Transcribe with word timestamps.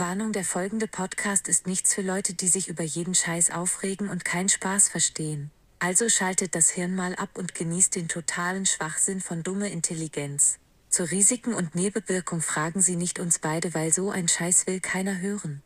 Warnung, 0.00 0.32
der 0.32 0.44
folgende 0.44 0.88
Podcast 0.88 1.46
ist 1.46 1.66
nichts 1.66 1.92
für 1.92 2.00
Leute, 2.00 2.32
die 2.32 2.48
sich 2.48 2.68
über 2.68 2.82
jeden 2.82 3.14
Scheiß 3.14 3.50
aufregen 3.50 4.08
und 4.08 4.24
keinen 4.24 4.48
Spaß 4.48 4.88
verstehen. 4.88 5.50
Also 5.78 6.08
schaltet 6.08 6.54
das 6.54 6.70
Hirn 6.70 6.96
mal 6.96 7.14
ab 7.16 7.36
und 7.36 7.54
genießt 7.54 7.96
den 7.96 8.08
totalen 8.08 8.64
Schwachsinn 8.64 9.20
von 9.20 9.42
dumme 9.42 9.68
Intelligenz. 9.68 10.58
Zu 10.88 11.04
Risiken 11.04 11.52
und 11.52 11.74
Nebenwirkung 11.74 12.40
fragen 12.40 12.80
Sie 12.80 12.96
nicht 12.96 13.18
uns 13.18 13.40
beide, 13.40 13.74
weil 13.74 13.92
so 13.92 14.10
ein 14.10 14.26
Scheiß 14.26 14.66
will 14.66 14.80
keiner 14.80 15.20
hören. 15.20 15.62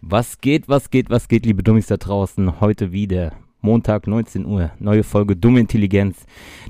Was 0.00 0.40
geht, 0.40 0.68
was 0.68 0.90
geht, 0.90 1.08
was 1.08 1.28
geht, 1.28 1.46
liebe 1.46 1.62
Dummies 1.62 1.86
da 1.86 1.98
draußen? 1.98 2.60
Heute 2.60 2.90
wieder 2.90 3.32
Montag 3.62 4.06
19 4.06 4.46
Uhr, 4.46 4.70
neue 4.78 5.02
Folge 5.02 5.36
Dumme 5.36 5.60
Intelligenz. 5.60 6.24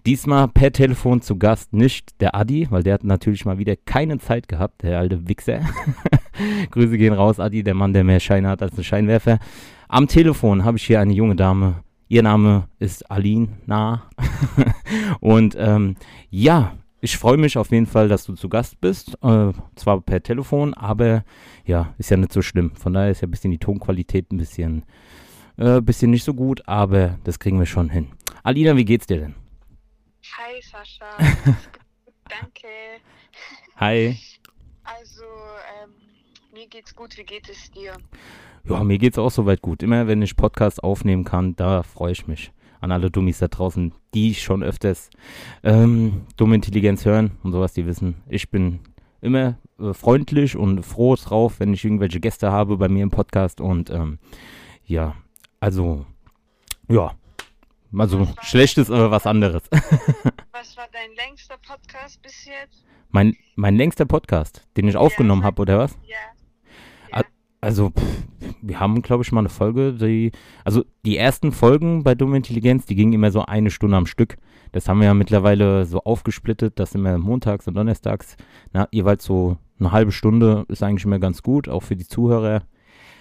Diesmal 0.06 0.48
per 0.48 0.72
Telefon 0.72 1.22
zu 1.22 1.36
Gast 1.36 1.72
nicht 1.72 2.20
der 2.20 2.34
Adi, 2.34 2.66
weil 2.70 2.82
der 2.82 2.94
hat 2.94 3.04
natürlich 3.04 3.44
mal 3.44 3.58
wieder 3.58 3.76
keine 3.76 4.18
Zeit 4.18 4.48
gehabt, 4.48 4.82
der 4.82 4.98
alte 4.98 5.28
Wichser. 5.28 5.60
Grüße 6.70 6.98
gehen 6.98 7.12
raus, 7.12 7.40
Adi, 7.40 7.62
der 7.62 7.74
Mann, 7.74 7.92
der 7.92 8.04
mehr 8.04 8.20
Scheine 8.20 8.48
hat 8.48 8.62
als 8.62 8.76
ein 8.76 8.84
Scheinwerfer. 8.84 9.38
Am 9.88 10.08
Telefon 10.08 10.64
habe 10.64 10.78
ich 10.78 10.84
hier 10.84 11.00
eine 11.00 11.12
junge 11.12 11.36
Dame. 11.36 11.82
Ihr 12.08 12.22
Name 12.22 12.68
ist 12.78 13.08
Aline 13.10 13.48
Na. 13.66 14.10
Und 15.20 15.56
ähm, 15.58 15.94
ja, 16.28 16.72
ich 17.00 17.16
freue 17.16 17.38
mich 17.38 17.56
auf 17.56 17.70
jeden 17.70 17.86
Fall, 17.86 18.08
dass 18.08 18.24
du 18.24 18.34
zu 18.34 18.48
Gast 18.48 18.80
bist. 18.80 19.16
Äh, 19.22 19.52
zwar 19.74 20.00
per 20.00 20.22
Telefon, 20.22 20.74
aber 20.74 21.24
ja, 21.64 21.94
ist 21.98 22.10
ja 22.10 22.16
nicht 22.16 22.32
so 22.32 22.42
schlimm. 22.42 22.72
Von 22.74 22.92
daher 22.92 23.10
ist 23.10 23.22
ja 23.22 23.28
ein 23.28 23.30
bisschen 23.30 23.52
die 23.52 23.58
Tonqualität 23.58 24.30
ein 24.32 24.38
bisschen, 24.38 24.82
äh, 25.60 25.80
bisschen 25.80 26.10
nicht 26.10 26.24
so 26.24 26.34
gut, 26.34 26.66
aber 26.66 27.18
das 27.24 27.38
kriegen 27.38 27.58
wir 27.58 27.66
schon 27.66 27.90
hin. 27.90 28.08
Alina, 28.42 28.76
wie 28.76 28.84
geht's 28.84 29.06
dir 29.06 29.18
denn? 29.18 29.34
Hi 30.36 30.60
Sascha, 30.62 31.16
danke. 32.28 32.68
Hi. 33.76 34.16
Also, 34.82 35.24
ähm, 35.82 35.90
mir 36.52 36.66
geht's 36.66 36.94
gut, 36.94 37.16
wie 37.16 37.24
geht 37.24 37.48
es 37.48 37.70
dir? 37.70 37.92
Ja, 38.64 38.82
mir 38.82 38.98
geht's 38.98 39.18
auch 39.18 39.30
soweit 39.30 39.62
gut. 39.62 39.82
Immer 39.82 40.06
wenn 40.06 40.22
ich 40.22 40.36
Podcast 40.36 40.82
aufnehmen 40.82 41.24
kann, 41.24 41.56
da 41.56 41.82
freue 41.82 42.12
ich 42.12 42.26
mich. 42.26 42.52
An 42.80 42.92
alle 42.92 43.10
Dummies 43.10 43.38
da 43.38 43.48
draußen, 43.48 43.92
die 44.14 44.34
schon 44.34 44.62
öfters 44.62 45.10
ähm, 45.62 46.22
dumme 46.36 46.54
Intelligenz 46.54 47.04
hören 47.04 47.32
und 47.42 47.52
sowas, 47.52 47.74
die 47.74 47.84
wissen, 47.84 48.16
ich 48.26 48.50
bin 48.50 48.80
immer 49.20 49.58
äh, 49.78 49.92
freundlich 49.92 50.56
und 50.56 50.82
froh 50.82 51.14
drauf, 51.16 51.60
wenn 51.60 51.74
ich 51.74 51.84
irgendwelche 51.84 52.20
Gäste 52.20 52.50
habe 52.50 52.78
bei 52.78 52.88
mir 52.88 53.02
im 53.02 53.10
Podcast 53.10 53.60
und 53.60 53.90
ähm, 53.90 54.18
ja, 54.86 55.14
also 55.60 56.06
ja, 56.88 57.12
also 57.96 58.26
schlecht 58.42 58.78
ist 58.78 58.90
aber 58.90 59.10
was 59.10 59.26
anderes. 59.26 59.62
Was 60.52 60.76
war 60.76 60.88
dein 60.92 61.14
längster 61.16 61.56
Podcast 61.66 62.20
bis 62.22 62.44
jetzt? 62.44 62.84
mein, 63.10 63.34
mein 63.56 63.76
längster 63.76 64.04
Podcast, 64.04 64.66
den 64.76 64.88
ich 64.88 64.96
aufgenommen 64.96 65.42
habe, 65.42 65.62
oder 65.62 65.78
was? 65.78 65.98
Ja. 66.06 66.16
Ah, 67.10 67.22
Also, 67.60 67.90
pff, 67.90 68.24
wir 68.60 68.78
haben, 68.78 69.02
glaube 69.02 69.22
ich, 69.22 69.32
mal 69.32 69.40
eine 69.40 69.48
Folge, 69.48 69.94
die, 69.94 70.32
also 70.64 70.84
die 71.04 71.16
ersten 71.16 71.50
Folgen 71.52 72.02
bei 72.04 72.14
Dumme 72.14 72.36
Intelligenz, 72.36 72.86
die 72.86 72.94
gingen 72.94 73.12
immer 73.12 73.30
so 73.30 73.44
eine 73.44 73.70
Stunde 73.70 73.96
am 73.96 74.06
Stück. 74.06 74.36
Das 74.72 74.88
haben 74.88 75.00
wir 75.00 75.06
ja 75.06 75.14
mittlerweile 75.14 75.86
so 75.86 76.00
aufgesplittet, 76.04 76.78
dass 76.78 76.94
immer 76.94 77.18
montags 77.18 77.66
und 77.66 77.74
donnerstags, 77.74 78.36
na, 78.72 78.86
jeweils 78.92 79.24
so 79.24 79.56
eine 79.78 79.92
halbe 79.92 80.12
Stunde 80.12 80.64
ist 80.68 80.82
eigentlich 80.82 81.04
immer 81.04 81.18
ganz 81.18 81.42
gut, 81.42 81.68
auch 81.68 81.82
für 81.82 81.96
die 81.96 82.06
Zuhörer, 82.06 82.62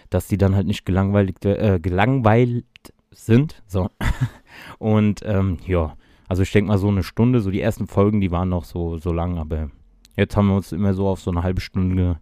dass 0.09 0.27
die 0.27 0.37
dann 0.37 0.55
halt 0.55 0.67
nicht 0.67 0.85
gelangweilt, 0.85 1.45
äh, 1.45 1.79
gelangweilt 1.81 2.65
sind. 3.11 3.61
So. 3.67 3.89
Und 4.79 5.21
ähm, 5.23 5.57
ja, 5.65 5.95
also 6.27 6.43
ich 6.43 6.51
denke 6.51 6.69
mal 6.69 6.77
so 6.77 6.87
eine 6.87 7.03
Stunde, 7.03 7.41
so 7.41 7.51
die 7.51 7.61
ersten 7.61 7.87
Folgen, 7.87 8.21
die 8.21 8.31
waren 8.31 8.49
noch 8.49 8.65
so, 8.65 8.97
so 8.97 9.11
lang, 9.11 9.37
aber 9.37 9.71
jetzt 10.15 10.35
haben 10.37 10.47
wir 10.47 10.55
uns 10.55 10.71
immer 10.71 10.93
so 10.93 11.07
auf 11.07 11.21
so 11.21 11.31
eine 11.31 11.43
halbe 11.43 11.61
Stunde 11.61 12.19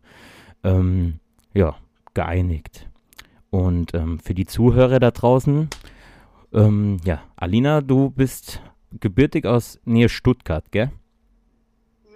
ähm, 0.63 1.19
ja, 1.53 1.75
geeinigt. 2.13 2.89
Und 3.49 3.93
ähm, 3.93 4.19
für 4.19 4.33
die 4.33 4.45
Zuhörer 4.45 4.99
da 4.99 5.11
draußen, 5.11 5.69
ähm, 6.53 6.97
ja, 7.03 7.23
Alina, 7.35 7.81
du 7.81 8.09
bist 8.09 8.61
gebürtig 8.99 9.45
aus 9.45 9.79
Nähe 9.85 10.09
Stuttgart, 10.09 10.71
gell? 10.71 10.91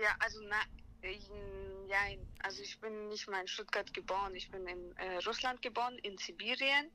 Ja, 0.02 0.10
also 0.20 0.40
na, 0.50 0.56
ich, 1.10 1.30
ja, 1.90 1.98
also 2.44 2.62
ich 2.62 2.71
bin 2.82 3.08
nicht 3.10 3.28
mal 3.30 3.42
in 3.42 3.48
Stuttgart 3.48 3.94
geboren, 3.94 4.36
ich 4.36 4.50
bin 4.52 4.68
in 4.68 4.96
äh, 4.98 5.18
Russland 5.26 5.62
geboren, 5.62 5.98
in 6.04 6.18
Sibirien. 6.18 6.92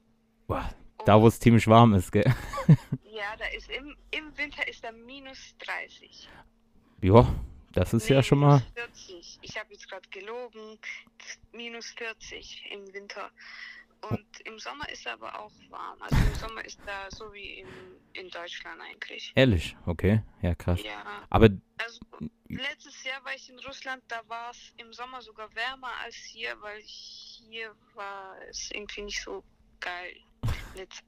Boah, 0.46 0.68
da, 1.04 1.20
wo 1.20 1.26
es 1.28 1.38
ziemlich 1.40 1.66
warm 1.66 1.94
ist, 1.94 2.12
gell? 2.12 2.24
Ja, 3.16 3.34
da 3.38 3.46
ist 3.56 3.70
im, 3.70 3.96
im 4.10 4.36
Winter 4.36 4.68
ist 4.68 4.84
da 4.84 4.92
minus 4.92 5.54
30. 5.60 6.28
Ja, 7.00 7.34
das 7.72 7.94
ist 7.94 8.08
ja 8.10 8.16
Nee, 8.18 8.22
schon 8.22 8.38
mal. 8.40 8.58
minus 8.74 9.06
40. 9.06 9.38
Ich 9.40 9.58
habe 9.58 9.72
jetzt 9.72 9.88
gerade 9.88 10.06
gelogen. 10.10 10.78
Minus 11.52 11.86
40 11.92 12.66
im 12.72 12.92
Winter. 12.92 13.30
Und 14.10 14.40
im 14.44 14.58
Sommer 14.58 14.88
ist 14.90 15.06
aber 15.06 15.38
auch 15.40 15.50
warm. 15.70 16.00
Also 16.02 16.16
im 16.16 16.34
Sommer 16.34 16.64
ist 16.64 16.78
da 16.86 17.08
so 17.10 17.32
wie 17.32 17.60
in, 17.60 17.68
in 18.12 18.28
Deutschland 18.30 18.80
eigentlich. 18.80 19.32
Ehrlich, 19.34 19.76
okay, 19.86 20.22
ja 20.42 20.54
krass. 20.54 20.82
Ja. 20.82 21.02
Aber 21.30 21.48
Also 21.78 22.00
letztes 22.48 23.02
Jahr 23.04 23.24
war 23.24 23.34
ich 23.34 23.48
in 23.50 23.58
Russland, 23.60 24.02
da 24.08 24.20
war 24.28 24.50
es 24.50 24.72
im 24.76 24.92
Sommer 24.92 25.20
sogar 25.22 25.48
wärmer 25.54 25.90
als 26.04 26.14
hier, 26.16 26.54
weil 26.60 26.80
hier 26.82 27.74
war 27.94 28.36
es 28.48 28.70
irgendwie 28.72 29.02
nicht 29.02 29.22
so 29.22 29.42
geil. 29.80 30.16
Letzt- 30.74 31.02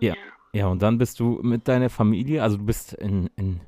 Ja. 0.00 0.14
ja, 0.52 0.66
und 0.66 0.80
dann 0.82 0.98
bist 0.98 1.20
du 1.20 1.38
mit 1.42 1.68
deiner 1.68 1.90
Familie, 1.90 2.42
also 2.42 2.56
du 2.56 2.64
bist 2.66 2.92
in, 2.94 3.28
in, 3.36 3.60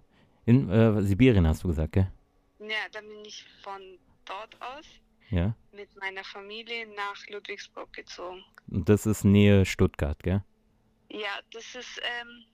in 0.47 0.69
äh, 0.71 1.03
Sibirien, 1.03 1.47
hast 1.47 1.63
du 1.65 1.69
gesagt, 1.69 1.93
gell? 1.93 2.11
Ja, 2.59 2.89
dann 2.93 3.07
bin 3.09 3.25
ich 3.25 3.45
von 3.63 3.81
dort 4.25 4.61
aus 4.61 4.87
Ja. 5.31 5.55
mit 5.73 5.95
meiner 5.97 6.23
Familie 6.25 6.87
nach 6.95 7.27
Ludwigsburg 7.29 7.93
gezogen. 7.93 8.45
Und 8.71 8.89
das 8.89 9.07
ist 9.07 9.25
Nähe 9.25 9.65
Stuttgart, 9.65 10.23
gell? 10.23 10.43
Ja, 11.11 11.41
das 11.53 11.75
ist, 11.75 12.01
ähm, 12.21 12.45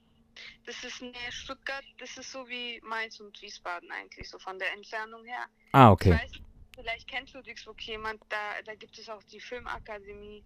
das 0.67 0.83
ist 0.85 1.01
näher 1.03 1.31
Stuttgart, 1.33 1.85
das 1.99 2.17
ist 2.19 2.31
so 2.33 2.47
wie 2.49 2.81
Mainz 2.83 3.21
und 3.21 3.41
Wiesbaden 3.43 3.91
eigentlich, 3.91 4.29
so 4.29 4.39
von 4.39 4.59
der 4.59 4.73
Entfernung 4.73 5.25
her. 5.25 5.45
Ah, 5.73 5.87
Ich 5.89 5.93
okay. 5.93 6.11
weiß, 6.13 6.33
vielleicht 6.75 7.09
kennt 7.09 7.33
Ludwigsburg 7.33 7.81
jemand, 7.83 8.21
da, 8.29 8.37
da 8.65 8.75
gibt 8.75 8.99
es 8.99 9.09
auch 9.09 9.23
die 9.25 9.41
Filmakademie. 9.41 10.45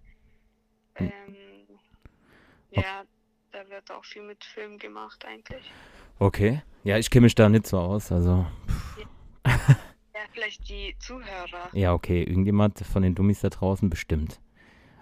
Hm. 0.96 1.12
Ähm, 1.26 1.78
ja, 2.70 3.04
da 3.52 3.68
wird 3.68 3.90
auch 3.90 4.04
viel 4.04 4.22
mit 4.22 4.44
Film 4.44 4.78
gemacht 4.78 5.24
eigentlich. 5.24 5.70
Okay. 6.18 6.62
Ja, 6.84 6.98
ich 6.98 7.10
kenne 7.10 7.24
mich 7.24 7.34
da 7.34 7.48
nicht 7.48 7.66
so 7.66 7.78
aus, 7.78 8.12
also. 8.12 8.30
Ja, 8.30 8.52
vielleicht 10.34 10.68
die 10.68 10.94
Zuhörer. 10.98 11.70
Ja, 11.72 11.94
okay, 11.94 12.22
irgendjemand 12.22 12.78
von 12.80 13.02
den 13.02 13.14
Dummies 13.14 13.40
da 13.40 13.48
draußen 13.48 13.88
bestimmt. 13.88 14.40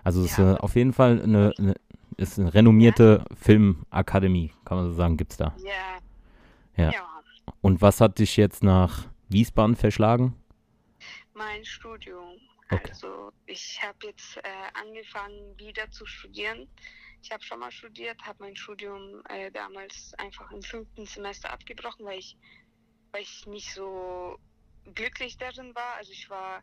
Also 0.04 0.22
es 0.22 0.32
ist 0.32 0.38
Ja. 0.38 0.54
äh, 0.54 0.58
auf 0.58 0.76
jeden 0.76 0.92
Fall 0.92 1.20
eine, 1.22 1.52
eine, 1.58 1.74
ist 2.16 2.38
eine 2.38 2.52
renommierte 2.54 3.24
Filmakademie, 3.40 4.52
kann 4.64 4.76
man 4.78 4.86
so 4.88 4.92
sagen, 4.94 5.16
gibt's 5.16 5.36
da. 5.36 5.54
Ja. 5.64 5.98
Ja. 6.76 6.92
ja. 6.92 7.08
Und 7.60 7.80
was 7.82 8.00
hat 8.00 8.18
dich 8.18 8.36
jetzt 8.36 8.62
nach 8.62 9.06
Wiesbaden 9.28 9.76
verschlagen? 9.76 10.34
Mein 11.34 11.64
Studium. 11.64 12.36
Okay. 12.70 12.88
Also 12.90 13.32
ich 13.46 13.80
habe 13.82 13.98
jetzt 14.06 14.36
äh, 14.38 14.42
angefangen 14.74 15.56
wieder 15.58 15.90
zu 15.90 16.06
studieren. 16.06 16.68
Ich 17.22 17.30
habe 17.30 17.42
schon 17.42 17.60
mal 17.60 17.70
studiert, 17.70 18.20
habe 18.22 18.38
mein 18.40 18.56
Studium 18.56 19.22
äh, 19.28 19.50
damals 19.52 20.12
einfach 20.18 20.50
im 20.50 20.62
fünften 20.62 21.06
Semester 21.06 21.52
abgebrochen, 21.52 22.04
weil 22.04 22.18
ich, 22.18 22.36
weil 23.12 23.22
ich 23.22 23.46
nicht 23.46 23.72
so 23.72 24.38
glücklich 24.94 25.36
darin 25.38 25.74
war. 25.74 25.96
Also 25.98 26.12
ich 26.12 26.28
war, 26.30 26.62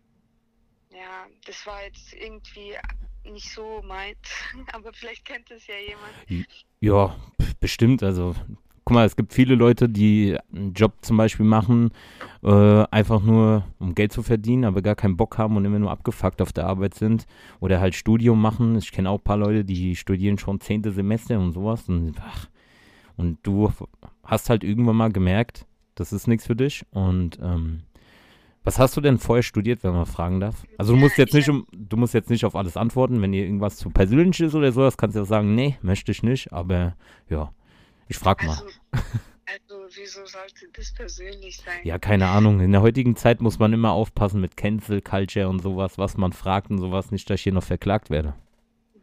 ja, 0.92 1.28
das 1.46 1.66
war 1.66 1.84
jetzt 1.84 2.14
irgendwie 2.14 2.76
nicht 3.24 3.52
so 3.52 3.82
meins. 3.84 4.18
Aber 4.74 4.92
vielleicht 4.94 5.26
kennt 5.26 5.50
es 5.52 5.68
ja 5.68 5.76
jemand. 5.76 6.48
Ja, 6.80 7.16
bestimmt. 7.60 8.04
Also, 8.04 8.36
guck 8.86 8.96
mal, 8.96 9.06
es 9.06 9.16
gibt 9.16 9.34
viele 9.34 9.56
Leute, 9.56 9.90
die 9.90 10.38
einen 10.54 10.74
Job 10.74 10.94
zum 11.02 11.18
Beispiel 11.18 11.46
machen, 11.46 11.92
äh, 12.44 12.84
einfach 12.92 13.22
nur 13.22 13.66
um 13.80 13.94
Geld 13.96 14.12
zu 14.12 14.24
verdienen, 14.24 14.66
aber 14.66 14.82
gar 14.82 14.96
keinen 14.96 15.18
Bock 15.18 15.38
haben 15.38 15.58
und 15.58 15.66
immer 15.66 15.80
nur 15.80 15.92
abgefuckt 15.92 16.42
auf 16.42 16.54
der 16.54 16.66
Arbeit 16.66 16.96
sind. 16.96 17.26
Oder 17.60 17.80
halt 17.80 17.96
Studium 17.96 18.42
machen. 18.42 18.78
Ich 18.78 18.92
kenne 18.92 19.10
auch 19.10 19.20
ein 19.20 19.24
paar 19.24 19.38
Leute, 19.38 19.66
die 19.66 19.96
studieren 19.96 20.38
schon 20.38 20.60
zehnte 20.60 20.92
Semester 20.92 21.40
und 21.40 21.52
sowas. 21.52 21.88
Und, 21.88 22.16
ach, 22.20 22.48
und 23.18 23.40
du 23.44 23.72
hast 24.24 24.50
halt 24.50 24.64
irgendwann 24.64 24.96
mal 24.96 25.12
gemerkt, 25.12 25.66
das 25.96 26.14
ist 26.14 26.28
nichts 26.28 26.48
für 26.48 26.56
dich. 26.56 26.86
Und 26.92 27.38
ähm, 27.42 27.84
was 28.64 28.78
hast 28.78 28.98
du 28.98 29.02
denn 29.02 29.18
vorher 29.18 29.44
studiert, 29.44 29.84
wenn 29.84 29.94
man 29.94 30.06
fragen 30.06 30.40
darf? 30.40 30.64
Also 30.78 30.94
du 30.94 31.00
musst 31.00 31.18
jetzt 31.18 31.30
ich 31.30 31.48
nicht 31.48 31.50
um, 31.50 31.66
du 31.72 31.98
musst 31.98 32.14
jetzt 32.14 32.30
nicht 32.30 32.46
auf 32.46 32.56
alles 32.56 32.78
antworten, 32.78 33.22
wenn 33.22 33.32
dir 33.32 33.44
irgendwas 33.44 33.78
zu 33.78 33.90
persönlich 33.90 34.40
ist 34.40 34.54
oder 34.54 34.72
sowas, 34.72 34.98
kannst 34.98 35.16
du 35.16 35.22
ja 35.22 35.26
sagen, 35.26 35.56
nee, 35.56 35.78
möchte 35.82 36.12
ich 36.12 36.24
nicht, 36.24 36.52
aber 36.52 36.96
ja, 37.30 37.54
ich 38.08 38.18
frag 38.18 38.44
mal. 38.44 38.58
Also, 38.58 39.06
also 39.46 39.88
wieso 39.96 40.26
sollte 40.26 40.68
das 40.74 40.94
persönlich 40.94 41.58
sein? 41.58 41.80
Ja, 41.84 41.98
keine 41.98 42.28
Ahnung. 42.28 42.60
In 42.60 42.72
der 42.72 42.82
heutigen 42.82 43.16
Zeit 43.16 43.42
muss 43.42 43.60
man 43.60 43.74
immer 43.74 43.92
aufpassen 43.92 44.42
mit 44.42 44.58
Cancel 44.58 45.02
Culture 45.02 45.48
und 45.48 45.62
sowas, 45.62 45.98
was 45.98 46.18
man 46.18 46.34
fragt 46.34 46.70
und 46.70 46.80
sowas, 46.80 47.12
nicht, 47.12 47.30
dass 47.30 47.40
ich 47.40 47.44
hier 47.44 47.54
noch 47.54 47.64
verklagt 47.64 48.10
werde. 48.10 48.36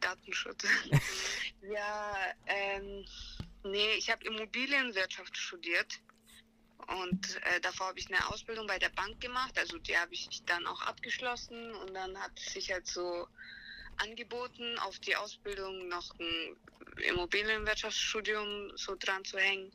Datenschutz. 0.01 0.65
ja, 1.63 2.15
ähm, 2.47 3.05
nee, 3.65 3.95
ich 3.99 4.11
habe 4.11 4.25
Immobilienwirtschaft 4.25 5.37
studiert. 5.37 6.01
Und 6.87 7.43
äh, 7.43 7.61
davor 7.61 7.89
habe 7.89 7.99
ich 7.99 8.07
eine 8.13 8.29
Ausbildung 8.29 8.67
bei 8.67 8.79
der 8.79 8.91
Bank 8.91 9.21
gemacht. 9.21 9.59
Also 9.59 9.79
die 9.79 9.97
habe 9.97 10.15
ich 10.15 10.29
dann 10.45 10.67
auch 10.67 10.81
abgeschlossen. 10.83 11.75
Und 11.75 11.95
dann 11.95 12.19
hat 12.19 12.39
sich 12.39 12.71
halt 12.71 12.87
so 12.87 13.27
angeboten, 13.99 14.79
auf 14.81 14.99
die 15.01 15.17
Ausbildung 15.17 15.89
noch 15.89 16.15
ein 16.19 16.57
Immobilienwirtschaftsstudium 17.09 18.73
so 18.77 18.95
dran 18.97 19.25
zu 19.25 19.39
hängen. 19.39 19.73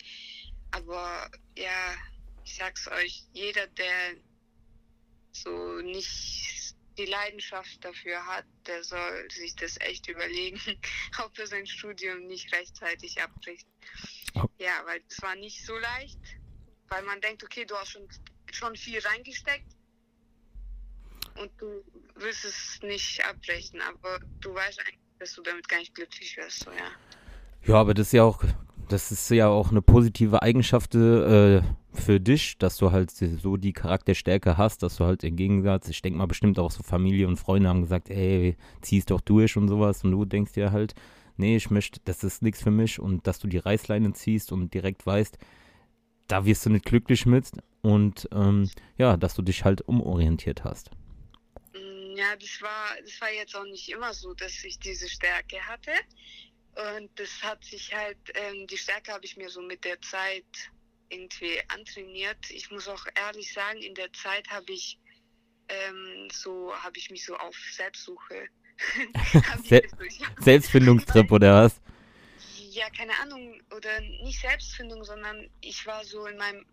Aber 0.72 1.30
ja, 1.58 1.96
ich 2.46 2.56
sag's 2.56 2.88
euch, 2.88 3.24
jeder, 3.34 3.68
der 3.68 4.16
so 5.34 5.76
nicht 5.82 6.76
die 6.98 7.06
Leidenschaft 7.06 7.84
dafür 7.84 8.26
hat, 8.26 8.46
der 8.68 8.84
soll 8.84 9.28
sich 9.32 9.56
das 9.56 9.80
echt 9.80 10.08
überlegen, 10.08 10.60
ob 11.24 11.38
er 11.40 11.48
sein 11.48 11.66
Studium 11.66 12.28
nicht 12.28 12.52
rechtzeitig 12.54 13.22
abbricht. 13.22 13.68
Oh. 14.36 14.46
Ja, 14.58 14.82
weil 14.86 15.02
es 15.08 15.22
war 15.22 15.36
nicht 15.36 15.66
so 15.66 15.78
leicht, 15.78 16.20
weil 16.92 17.04
man 17.04 17.20
denkt, 17.22 17.44
okay, 17.44 17.66
du 17.66 17.76
hast 17.76 17.92
schon, 17.92 18.08
schon 18.52 18.76
viel 18.76 19.00
reingesteckt 19.00 19.76
und 21.42 21.50
du 21.58 21.84
willst 22.16 22.46
es 22.46 22.80
nicht 22.84 23.26
abbrechen, 23.26 23.82
aber 23.82 24.20
du 24.42 24.54
weißt 24.54 24.80
eigentlich, 24.82 25.00
dass 25.18 25.34
du 25.34 25.42
damit 25.42 25.68
gar 25.68 25.80
nicht 25.80 25.96
glücklich 25.96 26.38
wirst, 26.38 26.66
so 26.66 26.72
ja. 26.72 26.92
Ja, 27.66 27.76
aber 27.76 27.94
das 27.94 28.08
ist 28.08 28.14
ja 28.14 28.24
auch, 28.24 28.44
das 28.90 29.12
ist 29.12 29.30
ja 29.30 29.48
auch 29.48 29.72
eine 29.72 29.82
positive 29.82 30.42
Eigenschaft 30.42 30.94
äh, 30.96 31.62
für 31.94 32.20
dich, 32.20 32.58
dass 32.58 32.78
du 32.78 32.92
halt 32.92 33.12
so 33.12 33.56
die 33.56 33.72
Charakterstärke 33.72 34.58
hast, 34.58 34.84
dass 34.84 34.98
du 34.98 35.06
halt 35.06 35.24
im 35.24 35.38
Gegensatz, 35.38 35.88
ich 35.88 36.02
denke 36.02 36.18
mal 36.18 36.26
bestimmt 36.26 36.60
auch 36.60 36.72
so 36.72 36.84
Familie 36.84 37.28
und 37.28 37.38
Freunde 37.38 37.70
haben 37.70 37.82
gesagt, 37.82 38.10
ey, 38.10 38.58
zieh's 38.82 39.06
doch 39.06 39.22
durch 39.22 39.56
und 39.56 39.70
sowas 39.70 40.04
und 40.04 40.12
du 40.12 40.26
denkst 40.26 40.54
dir 40.54 40.72
halt, 40.72 40.96
nee, 41.38 41.56
ich 41.56 41.70
möchte, 41.70 42.02
das 42.04 42.24
ist 42.24 42.42
nichts 42.42 42.62
für 42.62 42.72
mich 42.72 43.00
und 43.00 43.28
dass 43.28 43.40
du 43.40 43.48
die 43.48 43.60
Reißleine 43.60 44.12
ziehst 44.14 44.52
und 44.52 44.74
direkt 44.74 45.06
weißt, 45.06 45.38
da 46.28 46.46
wirst 46.46 46.66
du 46.66 46.70
nicht 46.70 46.86
glücklich 46.86 47.26
mit 47.26 47.52
und 47.82 48.28
ähm, 48.32 48.70
ja, 48.98 49.18
dass 49.18 49.36
du 49.36 49.42
dich 49.42 49.64
halt 49.64 49.82
umorientiert 49.82 50.64
hast. 50.64 50.92
Ja, 52.16 52.36
das 52.36 52.62
war, 52.62 52.96
das 53.04 53.20
war 53.22 53.32
jetzt 53.32 53.56
auch 53.56 53.64
nicht 53.64 53.90
immer 53.90 54.14
so, 54.14 54.34
dass 54.34 54.64
ich 54.64 54.78
diese 54.80 55.10
Stärke 55.10 55.60
hatte. 55.66 55.92
Und 56.76 57.10
das 57.20 57.42
hat 57.42 57.64
sich 57.64 57.94
halt, 57.94 58.18
ähm, 58.34 58.68
die 58.68 58.78
Stärke 58.78 59.12
habe 59.12 59.26
ich 59.26 59.36
mir 59.38 59.50
so 59.50 59.62
mit 59.62 59.84
der 59.84 60.00
Zeit 60.02 60.46
irgendwie 61.10 61.60
antrainiert. 61.68 62.50
Ich 62.50 62.72
muss 62.72 62.88
auch 62.88 63.06
ehrlich 63.16 63.52
sagen, 63.52 63.82
in 63.82 63.96
der 63.96 64.12
Zeit 64.14 64.48
habe 64.50 64.72
ich 64.72 64.98
ähm, 65.68 66.28
so, 66.32 66.74
habe 66.76 66.98
ich 66.98 67.10
mich 67.10 67.26
so 67.26 67.36
auf 67.36 67.56
Selbstsuche. 67.72 68.48
Se 69.64 69.82
Selbstfindungstrip 70.40 71.32
oder 71.32 71.66
was? 71.66 71.82
Ja, 72.74 72.90
keine 72.90 73.20
Ahnung, 73.20 73.62
oder 73.76 74.00
nicht 74.00 74.40
Selbstfindung, 74.40 75.04
sondern 75.04 75.50
ich 75.60 75.86
war 75.86 76.06
so 76.06 76.26
in 76.26 76.38
meinem 76.38 76.66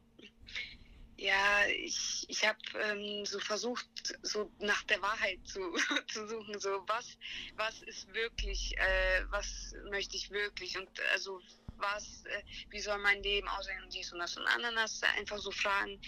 ja, 1.17 1.67
ich, 1.67 2.25
ich 2.29 2.47
habe 2.47 2.59
ähm, 2.81 3.27
so 3.27 3.41
versucht, 3.41 3.85
so 4.23 4.53
nach 4.61 4.85
der 4.85 5.03
Wahrheit 5.03 5.41
zu, 5.45 5.61
zu 6.07 6.29
suchen, 6.29 6.61
so 6.61 6.85
was, 6.87 7.19
was 7.57 7.83
ist 7.83 8.15
wirklich, 8.15 8.79
äh, 8.79 9.25
was 9.31 9.75
möchte 9.91 10.17
ich 10.17 10.31
wirklich? 10.31 10.79
Und 10.79 10.89
also 11.11 11.41
was, 11.79 12.23
äh, 12.27 12.43
wie 12.71 12.81
soll 12.81 12.99
mein 12.99 13.21
Leben 13.25 13.49
aussehen 13.49 13.83
und 13.83 13.93
dies 13.93 14.13
und 14.13 14.21
das 14.21 14.37
und 14.37 14.47
Ananas, 14.47 15.03
einfach 15.17 15.39
so 15.39 15.51
Fragen, 15.51 16.01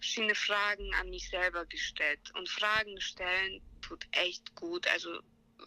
verschiedene 0.00 0.34
Fragen 0.34 0.92
an 0.94 1.10
mich 1.10 1.28
selber 1.28 1.64
gestellt. 1.66 2.32
Und 2.34 2.48
Fragen 2.48 3.00
stellen 3.00 3.62
tut 3.82 4.04
echt 4.10 4.52
gut, 4.56 4.88
also 4.88 5.20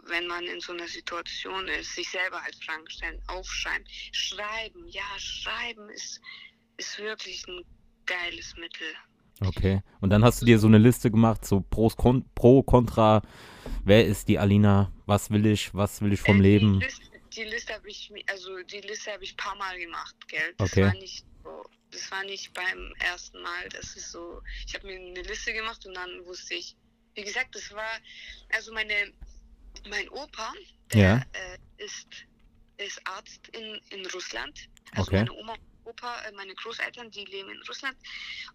wenn 0.08 0.28
man 0.28 0.46
in 0.46 0.60
so 0.60 0.74
einer 0.74 0.88
Situation 0.88 1.68
ist, 1.68 1.96
sich 1.96 2.10
selber 2.10 2.42
halt 2.42 2.56
Fragen 2.64 2.90
stellen, 2.90 3.22
aufschreiben, 3.28 3.86
schreiben, 4.12 4.88
ja, 4.88 5.04
schreiben 5.18 5.90
ist, 5.90 6.22
ist 6.78 6.98
wirklich 7.00 7.46
ein 7.48 7.64
geiles 8.06 8.56
Mittel. 8.58 8.88
Okay. 9.44 9.82
Und 10.02 10.12
dann 10.12 10.24
hast 10.24 10.42
du 10.42 10.46
dir 10.46 10.60
so 10.60 10.68
eine 10.68 10.78
Liste 10.78 11.10
gemacht, 11.10 11.46
so 11.46 11.62
Pros, 11.62 11.96
Kon 11.96 12.26
Pro, 12.36 12.62
Contra. 12.62 13.22
Wer 13.84 14.06
ist 14.06 14.28
die 14.28 14.38
Alina? 14.38 14.92
Was 15.06 15.32
will 15.32 15.46
ich? 15.46 15.74
Was 15.74 16.02
will 16.02 16.14
ich 16.14 16.22
vom 16.22 16.40
äh, 16.40 16.44
Leben? 16.44 16.80
Die 16.80 16.86
Liste, 16.86 17.12
die 17.36 17.44
Liste 17.44 17.74
habe 17.74 17.90
ich, 17.90 18.12
also 18.28 18.62
die 18.64 18.82
Liste 18.82 19.12
habe 19.12 19.24
ich 19.24 19.34
ein 19.34 19.38
paar 19.38 19.56
Mal 19.56 19.80
gemacht, 19.80 20.16
gell? 20.28 20.54
Das 20.58 20.72
okay. 20.72 20.84
war 20.84 20.94
nicht 20.94 21.26
so, 21.44 21.66
das 21.90 22.12
war 22.12 22.24
nicht 22.24 22.54
beim 22.54 22.94
ersten 23.00 23.42
Mal. 23.42 23.70
Das 23.70 23.96
ist 23.96 24.12
so, 24.12 24.42
ich 24.68 24.76
habe 24.76 24.88
mir 24.88 25.00
eine 25.00 25.22
Liste 25.24 25.54
gemacht 25.54 25.86
und 25.86 25.96
dann 25.96 26.26
wusste 26.26 26.56
ich, 26.56 26.76
wie 27.16 27.24
gesagt, 27.24 27.56
das 27.56 27.72
war, 27.74 28.00
also 28.54 28.72
meine, 28.74 28.94
mein 29.90 30.10
Opa, 30.10 30.54
der 30.94 31.26
ja. 31.34 31.40
äh, 31.40 31.84
ist, 31.84 32.08
ist 32.78 33.02
Arzt 33.06 33.48
in, 33.50 33.80
in 33.90 34.06
Russland. 34.08 34.68
Also 34.92 35.04
okay. 35.04 35.18
meine 35.18 35.34
Oma 35.34 35.56
Opa, 35.84 36.22
äh, 36.22 36.32
meine 36.34 36.54
Großeltern, 36.54 37.10
die 37.12 37.26
leben 37.26 37.50
in 37.50 37.62
Russland 37.68 37.98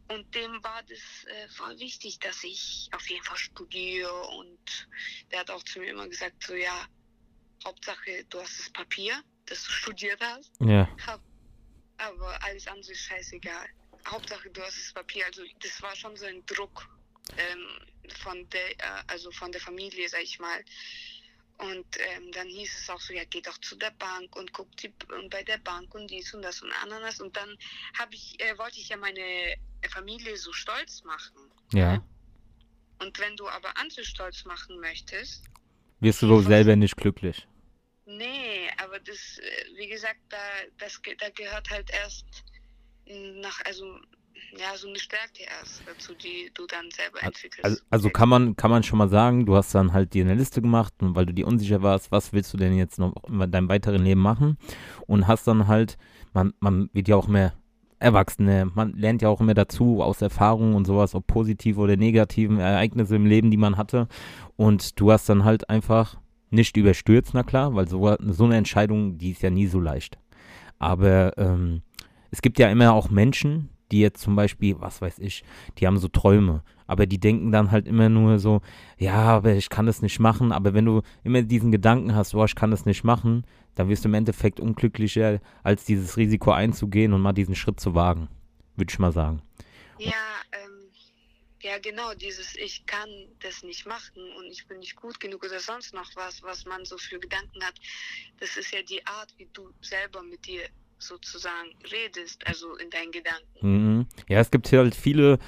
und 0.08 0.32
dem 0.34 0.62
war 0.62 0.82
das 0.84 1.24
äh, 1.26 1.48
voll 1.48 1.78
wichtig, 1.78 2.18
dass 2.20 2.44
ich 2.44 2.88
auf 2.92 3.08
jeden 3.08 3.24
Fall 3.24 3.36
studiere 3.36 4.12
und 4.28 4.88
der 5.30 5.40
hat 5.40 5.50
auch 5.50 5.62
zu 5.64 5.80
mir 5.80 5.90
immer 5.90 6.08
gesagt, 6.08 6.44
so 6.44 6.54
ja, 6.54 6.86
Hauptsache 7.64 8.24
du 8.28 8.40
hast 8.40 8.58
das 8.60 8.70
Papier, 8.70 9.22
dass 9.46 9.64
du 9.64 9.70
studiert 9.70 10.20
hast. 10.20 10.52
Ja. 10.60 10.88
aber 11.98 12.42
alles 12.44 12.66
andere 12.68 12.92
ist 12.92 13.00
scheißegal. 13.00 13.68
Hauptsache 14.08 14.48
du 14.50 14.62
hast 14.62 14.78
das 14.78 14.92
Papier. 14.92 15.26
Also 15.26 15.42
das 15.60 15.82
war 15.82 15.94
schon 15.96 16.16
so 16.16 16.26
ein 16.26 16.44
Druck 16.46 16.88
ähm, 17.36 17.66
von 18.22 18.48
der, 18.50 18.70
äh, 18.78 19.02
also 19.08 19.30
von 19.32 19.50
der 19.50 19.60
Familie, 19.60 20.08
sag 20.08 20.22
ich 20.22 20.38
mal. 20.38 20.64
Und 21.58 21.86
ähm, 21.98 22.30
dann 22.32 22.48
hieß 22.48 22.78
es 22.82 22.90
auch 22.90 23.00
so, 23.00 23.14
ja, 23.14 23.22
geh 23.30 23.40
doch 23.40 23.56
zu 23.58 23.76
der 23.76 23.90
Bank 23.92 24.36
und 24.36 24.52
guck 24.52 24.76
die, 24.76 24.92
und 25.16 25.30
bei 25.30 25.42
der 25.42 25.58
Bank 25.58 25.94
und 25.94 26.10
dies 26.10 26.34
und 26.34 26.42
das 26.42 26.60
und 26.60 26.70
Ananas. 26.82 27.20
Und 27.20 27.34
dann 27.36 27.56
habe 27.98 28.14
ich, 28.14 28.38
äh, 28.40 28.58
wollte 28.58 28.78
ich 28.78 28.90
ja 28.90 28.96
meine 28.96 29.56
Familie 29.90 30.36
so 30.36 30.52
stolz 30.52 31.02
machen. 31.04 31.50
Ja. 31.72 32.04
Und 32.98 33.18
wenn 33.18 33.36
du 33.36 33.48
aber 33.48 33.76
andere 33.78 34.04
stolz 34.04 34.44
machen 34.44 34.78
möchtest, 34.80 35.44
wirst 36.00 36.22
du 36.22 36.28
wohl 36.28 36.42
selber 36.42 36.76
nicht 36.76 36.96
glücklich. 36.96 37.46
Nee, 38.04 38.70
aber 38.76 39.00
das, 39.00 39.38
äh, 39.38 39.76
wie 39.76 39.88
gesagt, 39.88 40.20
da, 40.28 40.38
das, 40.78 41.00
da 41.18 41.30
gehört 41.30 41.70
halt 41.70 41.90
erst 41.90 42.44
nach, 43.06 43.60
also 43.64 43.98
ja, 44.58 44.76
so 44.76 44.88
eine 44.88 44.98
Stärke 44.98 45.44
erst 45.60 45.82
dazu, 45.86 46.14
die 46.14 46.50
du 46.54 46.66
dann 46.66 46.90
selber 46.90 47.22
entwickelst. 47.22 47.64
Also, 47.64 47.80
also 47.90 48.10
kann 48.10 48.28
man 48.28 48.56
kann 48.56 48.70
man 48.70 48.82
schon 48.82 48.98
mal 48.98 49.08
sagen, 49.08 49.46
du 49.46 49.56
hast 49.56 49.74
dann 49.74 49.92
halt 49.92 50.14
dir 50.14 50.24
eine 50.24 50.34
Liste 50.34 50.62
gemacht 50.62 50.94
und 51.00 51.14
weil 51.14 51.26
du 51.26 51.34
dir 51.34 51.46
unsicher 51.46 51.82
warst, 51.82 52.12
was 52.12 52.32
willst 52.32 52.52
du 52.52 52.56
denn 52.56 52.76
jetzt 52.76 52.98
noch 52.98 53.14
in 53.28 53.50
deinem 53.50 53.68
weiteren 53.68 54.02
Leben 54.02 54.20
machen 54.20 54.58
und 55.06 55.26
hast 55.26 55.46
dann 55.46 55.66
halt, 55.66 55.96
man, 56.32 56.54
man 56.60 56.90
wird 56.92 57.08
ja 57.08 57.16
auch 57.16 57.28
mehr 57.28 57.54
Erwachsene, 57.98 58.70
man 58.74 58.92
lernt 58.92 59.22
ja 59.22 59.28
auch 59.28 59.40
immer 59.40 59.54
dazu 59.54 60.02
aus 60.02 60.20
Erfahrungen 60.20 60.74
und 60.74 60.86
sowas, 60.86 61.14
ob 61.14 61.26
positive 61.26 61.80
oder 61.80 61.96
negativen 61.96 62.58
Ereignisse 62.58 63.16
im 63.16 63.24
Leben, 63.24 63.50
die 63.50 63.56
man 63.56 63.76
hatte 63.78 64.08
und 64.56 65.00
du 65.00 65.12
hast 65.12 65.28
dann 65.28 65.44
halt 65.44 65.70
einfach 65.70 66.16
nicht 66.50 66.76
überstürzt, 66.76 67.32
na 67.34 67.42
klar, 67.42 67.74
weil 67.74 67.88
so, 67.88 68.14
so 68.20 68.44
eine 68.44 68.56
Entscheidung, 68.56 69.18
die 69.18 69.30
ist 69.30 69.42
ja 69.42 69.50
nie 69.50 69.66
so 69.66 69.80
leicht. 69.80 70.18
Aber 70.78 71.36
ähm, 71.38 71.82
es 72.30 72.42
gibt 72.42 72.58
ja 72.58 72.68
immer 72.70 72.92
auch 72.92 73.10
Menschen, 73.10 73.70
die 73.92 74.00
jetzt 74.00 74.20
zum 74.20 74.36
Beispiel, 74.36 74.76
was 74.80 75.00
weiß 75.00 75.18
ich, 75.18 75.44
die 75.78 75.86
haben 75.86 75.98
so 75.98 76.08
Träume, 76.08 76.62
aber 76.86 77.06
die 77.06 77.18
denken 77.18 77.52
dann 77.52 77.70
halt 77.70 77.86
immer 77.86 78.08
nur 78.08 78.38
so, 78.38 78.60
ja, 78.98 79.14
aber 79.14 79.54
ich 79.54 79.68
kann 79.68 79.86
das 79.86 80.02
nicht 80.02 80.20
machen. 80.20 80.52
Aber 80.52 80.74
wenn 80.74 80.84
du 80.84 81.02
immer 81.24 81.42
diesen 81.42 81.72
Gedanken 81.72 82.14
hast, 82.14 82.34
oh, 82.34 82.44
ich 82.44 82.54
kann 82.54 82.70
das 82.70 82.86
nicht 82.86 83.04
machen, 83.04 83.46
dann 83.74 83.88
wirst 83.88 84.04
du 84.04 84.08
im 84.08 84.14
Endeffekt 84.14 84.60
unglücklicher, 84.60 85.40
als 85.62 85.84
dieses 85.84 86.16
Risiko 86.16 86.52
einzugehen 86.52 87.12
und 87.12 87.20
mal 87.20 87.32
diesen 87.32 87.54
Schritt 87.54 87.80
zu 87.80 87.94
wagen, 87.94 88.28
würde 88.76 88.90
ich 88.90 88.98
mal 88.98 89.12
sagen. 89.12 89.42
Ja, 89.98 90.12
ähm, 90.52 90.90
ja, 91.62 91.78
genau, 91.78 92.14
dieses 92.14 92.54
Ich 92.56 92.86
kann 92.86 93.08
das 93.40 93.62
nicht 93.62 93.86
machen 93.86 94.22
und 94.38 94.46
ich 94.46 94.66
bin 94.66 94.78
nicht 94.78 94.96
gut 94.96 95.18
genug 95.18 95.44
oder 95.44 95.58
sonst 95.58 95.94
noch 95.94 96.08
was, 96.14 96.42
was 96.42 96.64
man 96.64 96.84
so 96.84 96.96
für 96.98 97.18
Gedanken 97.18 97.62
hat. 97.64 97.74
Das 98.38 98.56
ist 98.56 98.72
ja 98.72 98.82
die 98.82 99.04
Art, 99.06 99.34
wie 99.38 99.48
du 99.52 99.70
selber 99.80 100.22
mit 100.22 100.46
dir 100.46 100.62
sozusagen 100.98 101.70
redest, 101.92 102.46
also 102.46 102.74
in 102.76 102.90
deinen 102.90 103.12
Gedanken. 103.12 103.98
Mhm. 103.98 104.06
Ja, 104.28 104.40
es 104.40 104.50
gibt 104.50 104.70
halt 104.72 104.94
viele 104.94 105.38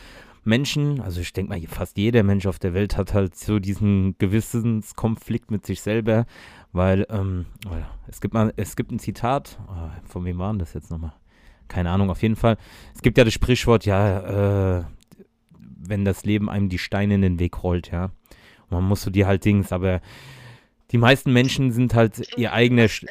Menschen, 0.44 1.00
also 1.00 1.20
ich 1.20 1.32
denke 1.32 1.50
mal, 1.50 1.60
fast 1.68 1.98
jeder 1.98 2.22
Mensch 2.22 2.46
auf 2.46 2.58
der 2.58 2.74
Welt 2.74 2.96
hat 2.96 3.14
halt 3.14 3.36
so 3.36 3.58
diesen 3.58 4.16
Gewissenskonflikt 4.18 5.50
mit 5.50 5.66
sich 5.66 5.80
selber, 5.80 6.26
weil 6.72 7.06
ähm, 7.10 7.46
es 8.06 8.20
gibt 8.20 8.34
mal, 8.34 8.52
es 8.56 8.76
gibt 8.76 8.90
ein 8.90 8.98
Zitat, 8.98 9.58
oh, 9.68 9.90
von 10.08 10.24
wem 10.24 10.38
war 10.38 10.54
das 10.54 10.74
jetzt 10.74 10.90
nochmal? 10.90 11.12
Keine 11.68 11.90
Ahnung, 11.90 12.10
auf 12.10 12.22
jeden 12.22 12.36
Fall. 12.36 12.56
Es 12.94 13.02
gibt 13.02 13.18
ja 13.18 13.24
das 13.24 13.34
Sprichwort, 13.34 13.84
ja, 13.84 14.78
äh, 14.78 14.84
wenn 15.58 16.04
das 16.04 16.24
Leben 16.24 16.48
einem 16.48 16.70
die 16.70 16.78
Steine 16.78 17.14
in 17.16 17.22
den 17.22 17.38
Weg 17.38 17.62
rollt, 17.62 17.90
ja. 17.90 18.04
Und 18.04 18.70
man 18.70 18.84
muss 18.84 19.02
so 19.02 19.10
die 19.10 19.26
halt 19.26 19.44
Dings, 19.44 19.70
aber 19.72 20.00
die 20.90 20.98
meisten 20.98 21.32
Menschen 21.32 21.70
sind 21.72 21.94
halt 21.94 22.36
ihr 22.38 22.52
eigener. 22.52 22.84
Äh, 22.84 23.06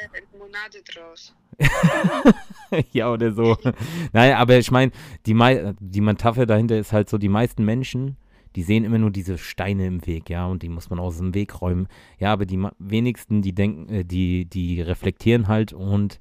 Limonade 0.58 0.84
draus. 0.84 1.36
ja, 2.94 3.12
oder 3.12 3.32
so. 3.32 3.58
Nein, 4.14 4.34
aber 4.34 4.58
ich 4.58 4.72
meine, 4.72 4.92
die, 5.26 5.36
die 5.80 6.02
Metapher 6.02 6.46
dahinter 6.46 6.78
ist 6.78 6.94
halt 6.94 7.10
so, 7.10 7.18
die 7.18 7.30
meisten 7.30 7.66
Menschen, 7.66 8.18
die 8.56 8.64
sehen 8.64 8.84
immer 8.84 8.98
nur 8.98 9.12
diese 9.12 9.38
Steine 9.38 9.88
im 9.88 10.06
Weg, 10.06 10.30
ja, 10.30 10.46
und 10.46 10.64
die 10.64 10.70
muss 10.70 10.90
man 10.90 11.00
aus 11.00 11.18
dem 11.18 11.34
Weg 11.34 11.62
räumen. 11.62 11.88
Ja, 12.20 12.34
aber 12.34 12.46
die 12.46 12.64
wenigsten, 12.80 13.42
die 13.42 13.54
denken, 13.54 13.90
äh, 13.90 14.06
die, 14.06 14.46
die 14.46 14.82
reflektieren 14.82 15.48
halt 15.48 15.74
und 15.74 16.20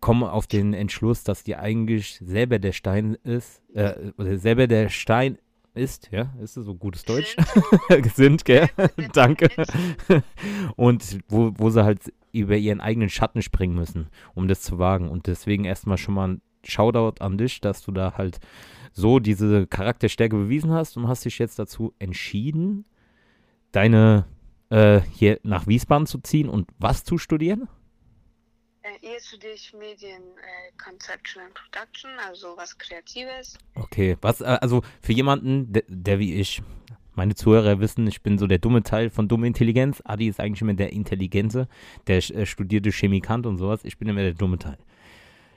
kommen 0.00 0.24
auf 0.24 0.46
den 0.46 0.74
Entschluss, 0.74 1.24
dass 1.24 1.44
die 1.44 1.56
eigentlich 1.56 2.20
selber 2.22 2.58
der 2.58 2.72
Stein 2.72 3.16
ist, 3.24 3.62
äh, 3.74 4.12
oder 4.18 4.36
selber 4.38 4.66
der 4.66 4.90
Stein 4.90 5.38
ist, 5.74 6.10
ja, 6.12 6.32
ist 6.40 6.56
das 6.56 6.66
so 6.66 6.74
gutes 6.74 7.04
Deutsch? 7.04 7.36
Sind, 8.14 8.44
gell? 8.44 8.68
Danke. 9.12 9.48
Und 10.76 11.18
wo, 11.28 11.52
wo 11.56 11.70
sie 11.70 11.84
halt 11.84 12.12
über 12.34 12.56
ihren 12.56 12.80
eigenen 12.80 13.08
Schatten 13.08 13.42
springen 13.42 13.74
müssen, 13.74 14.08
um 14.34 14.48
das 14.48 14.62
zu 14.62 14.78
wagen. 14.78 15.08
Und 15.08 15.26
deswegen 15.26 15.64
erstmal 15.64 15.98
schon 15.98 16.14
mal 16.14 16.28
ein 16.28 16.42
Shoutout 16.64 17.22
an 17.22 17.38
dich, 17.38 17.60
dass 17.60 17.82
du 17.82 17.92
da 17.92 18.14
halt 18.16 18.40
so 18.92 19.18
diese 19.18 19.66
Charakterstärke 19.66 20.36
bewiesen 20.36 20.72
hast 20.72 20.96
und 20.96 21.08
hast 21.08 21.24
dich 21.24 21.38
jetzt 21.38 21.58
dazu 21.58 21.94
entschieden, 21.98 22.86
deine 23.72 24.26
äh, 24.70 25.00
hier 25.00 25.40
nach 25.42 25.66
Wiesbaden 25.66 26.06
zu 26.06 26.18
ziehen 26.18 26.48
und 26.48 26.68
was 26.78 27.04
zu 27.04 27.18
studieren? 27.18 27.68
Äh, 28.82 28.98
jetzt 29.02 29.28
studiere 29.28 29.54
ich 29.54 29.72
Medien 29.72 30.22
äh, 30.22 30.72
Conception 30.82 31.42
and 31.42 31.54
Production, 31.54 32.10
also 32.26 32.56
was 32.56 32.76
Kreatives. 32.78 33.58
Okay, 33.74 34.16
was, 34.20 34.40
äh, 34.40 34.58
also 34.60 34.82
für 35.00 35.12
jemanden, 35.12 35.72
der, 35.72 35.84
der, 35.88 36.18
wie 36.18 36.34
ich, 36.34 36.62
meine 37.14 37.34
Zuhörer 37.34 37.80
wissen, 37.80 38.06
ich 38.06 38.22
bin 38.22 38.38
so 38.38 38.46
der 38.46 38.58
dumme 38.58 38.82
Teil 38.82 39.10
von 39.10 39.28
dumme 39.28 39.46
Intelligenz. 39.46 40.02
Adi 40.04 40.28
ist 40.28 40.40
eigentlich 40.40 40.62
immer 40.62 40.74
der 40.74 40.92
Intelligenze, 40.92 41.68
der 42.06 42.18
äh, 42.18 42.46
studierte 42.46 42.90
Chemikant 42.90 43.46
und 43.46 43.58
sowas. 43.58 43.80
Ich 43.84 43.98
bin 43.98 44.08
immer 44.08 44.22
der 44.22 44.34
dumme 44.34 44.58
Teil. 44.58 44.78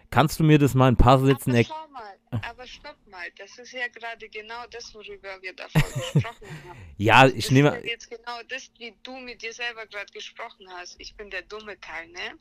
Kannst 0.09 0.39
du 0.39 0.43
mir 0.43 0.57
das 0.57 0.73
mal 0.73 0.87
ein 0.87 0.97
paar 0.97 1.19
Sätzen 1.19 1.53
erklären? 1.53 1.87
Aber 2.29 2.67
stopp 2.67 2.97
mal, 3.09 3.25
das 3.37 3.57
ist 3.57 3.71
ja 3.71 3.87
gerade 3.87 4.27
genau 4.29 4.65
das, 4.69 4.93
worüber 4.93 5.41
wir 5.41 5.53
davor 5.53 5.81
gesprochen 6.13 6.47
haben. 6.67 6.79
Ja, 6.97 7.25
ich 7.27 7.45
das 7.45 7.51
nehme. 7.51 7.69
Ist 7.69 7.85
ja 7.85 7.89
jetzt 7.89 8.09
genau 8.09 8.39
das, 8.49 8.69
wie 8.77 8.93
du 9.03 9.17
mit 9.17 9.41
dir 9.41 9.53
selber 9.53 9.85
gerade 9.87 10.11
gesprochen 10.11 10.67
hast. 10.71 10.95
Ich 10.99 11.15
bin 11.15 11.29
der 11.29 11.43
dumme 11.43 11.79
Teil, 11.79 12.09
ne? 12.09 12.37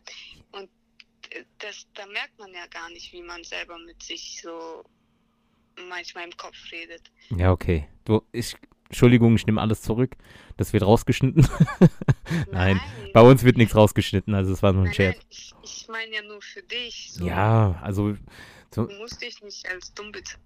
Und 0.53 0.69
das, 1.59 1.87
da 1.95 2.07
merkt 2.07 2.39
man 2.39 2.53
ja 2.53 2.67
gar 2.67 2.91
nicht, 2.91 3.13
wie 3.13 3.23
man 3.23 3.45
selber 3.45 3.79
mit 3.79 4.03
sich 4.03 4.41
so 4.43 4.85
manchmal 5.89 6.25
im 6.25 6.37
Kopf 6.37 6.57
redet. 6.73 7.11
Ja, 7.31 7.53
okay. 7.53 7.89
Du, 8.05 8.23
ich, 8.33 8.57
Entschuldigung, 8.89 9.35
ich 9.37 9.47
nehme 9.47 9.61
alles 9.61 9.83
zurück. 9.83 10.17
Das 10.57 10.73
wird 10.73 10.85
rausgeschnitten. 10.85 11.47
nein, 12.53 12.77
nein, 12.77 12.81
bei 13.13 13.21
uns 13.21 13.45
wird 13.45 13.57
nichts 13.57 13.75
rausgeschnitten, 13.75 14.35
also 14.35 14.53
es 14.53 14.63
war 14.63 14.73
nur 14.73 14.83
ein 14.83 14.87
nein, 14.87 14.95
Scherz. 14.95 15.17
Nein, 15.17 15.27
ich, 15.31 15.55
ich 15.63 15.89
meine 15.89 16.15
ja 16.15 16.23
nur 16.23 16.41
für 16.41 16.63
dich. 16.63 17.13
So. 17.13 17.27
Ja, 17.27 17.79
also. 17.83 18.17
So. 18.75 18.87
Du 18.87 18.95
musst 18.97 19.23
dich 19.23 19.43
nicht 19.43 19.69
als 19.69 19.93
dumm 19.95 20.13
bezeichnen. 20.13 20.43